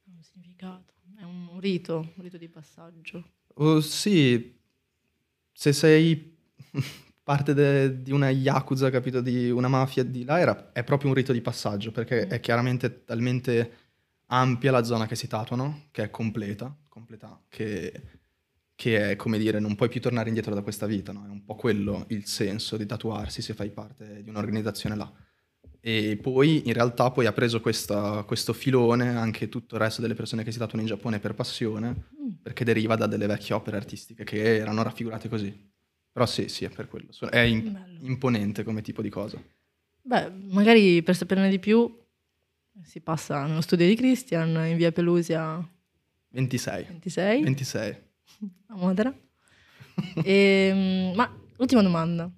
[0.06, 3.32] Ha un significato, è un rito, un rito di passaggio.
[3.56, 4.58] Oh, sì,
[5.52, 6.31] se sei
[7.24, 11.15] parte de- di una yakuza, capito, di una mafia di là, era- è proprio un
[11.15, 13.72] rito di passaggio, perché è chiaramente talmente
[14.28, 18.01] ampia la zona che si tatuano, che è completa, completa, che,
[18.76, 21.26] che è come dire, non puoi più tornare indietro da questa vita, no?
[21.26, 25.11] È un po' quello il senso di tatuarsi se fai parte di un'organizzazione là.
[25.84, 30.13] E poi in realtà poi ha preso questa- questo filone anche tutto il resto delle
[30.13, 31.89] persone che si tatuano in Giappone per passione,
[32.22, 32.30] Mm.
[32.41, 35.69] perché deriva da delle vecchie opere artistiche che erano raffigurate così.
[36.12, 37.07] Però sì, sì, è per quello.
[37.30, 39.41] È in- imponente come tipo di cosa.
[40.03, 41.99] Beh, magari per saperne di più
[42.84, 45.55] si passa nello studio di Christian in via Pelusia
[46.30, 46.84] 26.
[46.86, 47.97] 26 26.
[48.68, 49.16] a Modena.
[50.24, 52.30] Ehm, ma ultima domanda.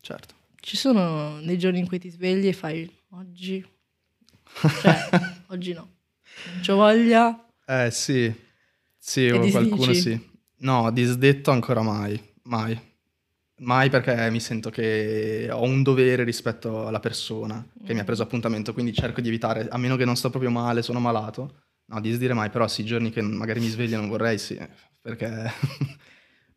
[0.00, 0.34] Certo.
[0.60, 3.64] Ci sono dei giorni in cui ti svegli e fai oggi?
[4.80, 4.96] Cioè,
[5.48, 5.92] oggi no.
[6.46, 7.46] Non c'ho voglia.
[7.66, 8.32] Eh sì,
[8.98, 10.32] sì, E o qualcuno sì.
[10.58, 12.78] No, disdetto ancora mai, mai.
[13.64, 18.22] Mai perché mi sento che ho un dovere rispetto alla persona che mi ha preso
[18.22, 21.62] appuntamento, quindi cerco di evitare, a meno che non sto proprio male, sono malato.
[21.86, 24.58] No, disdire mai, però sì, i giorni che magari mi sveglio non vorrei, sì,
[25.00, 25.50] perché...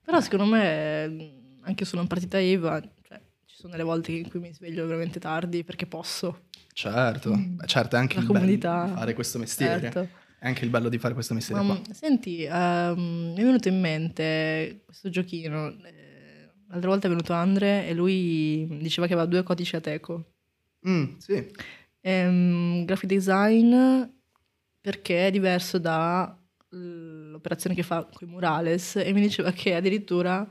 [0.03, 4.39] Però secondo me, anche su una partita IVA, cioè, ci sono delle volte in cui
[4.39, 6.45] mi sveglio veramente tardi perché posso.
[6.72, 8.60] certo, Beh, certo, è anche La il bello di
[8.95, 9.82] fare questo mestiere.
[9.82, 10.08] Certo.
[10.39, 11.93] È anche il bello di fare questo mestiere Ma, qua.
[11.93, 15.76] senti, ehm, mi è venuto in mente questo giochino.
[16.70, 20.24] L'altra volta è venuto Andre e lui diceva che aveva due codici Ateco.
[20.88, 21.51] Mm, sì,
[22.01, 23.74] Ehm, graphic design
[24.80, 30.47] perché è diverso dall'operazione che fa con i murales e mi diceva che addirittura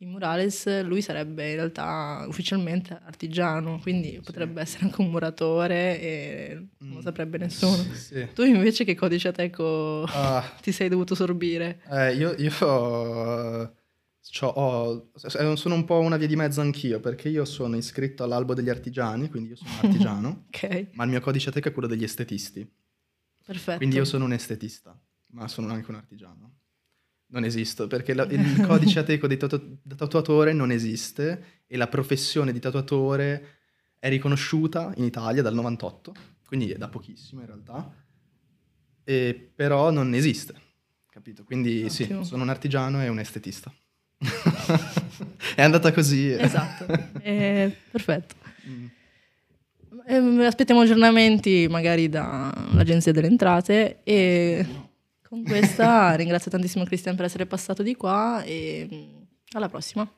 [0.00, 6.66] i murales lui sarebbe in realtà ufficialmente artigiano, quindi potrebbe essere anche un muratore e
[6.78, 7.00] non Mm.
[7.00, 7.84] saprebbe nessuno.
[7.94, 8.26] sì.
[8.34, 11.80] Tu invece che codice Ateco Ah, ti sei dovuto sorbire?
[11.90, 12.50] Eh, io, io
[14.40, 15.10] ho-
[15.56, 19.28] sono un po' una via di mezzo anch'io, perché io sono iscritto all'albo degli artigiani,
[19.28, 22.68] quindi io sono un artigiano, Ok, ma il mio codice ateca è quello degli estetisti.
[23.44, 23.78] perfetto.
[23.78, 24.98] Quindi io sono un estetista,
[25.32, 26.52] ma sono anche un artigiano.
[27.30, 31.86] Non esisto, perché la- il codice ateco di tatu- da tatuatore non esiste e la
[31.88, 33.56] professione di tatuatore
[33.98, 36.14] è riconosciuta in Italia dal 98,
[36.46, 37.92] quindi è da pochissimo in realtà,
[39.04, 40.54] e però non esiste,
[41.10, 41.44] capito?
[41.44, 42.24] Quindi sì, Ottimo.
[42.24, 43.72] sono un artigiano e un estetista.
[45.54, 46.30] è andata così.
[46.32, 46.86] Esatto,
[47.22, 48.34] eh, perfetto.
[48.68, 48.86] Mm.
[50.06, 54.66] Ehm, aspettiamo aggiornamenti magari dall'Agenzia delle Entrate e
[55.22, 60.10] con questa ringrazio tantissimo Cristian per essere passato di qua e mm, alla prossima.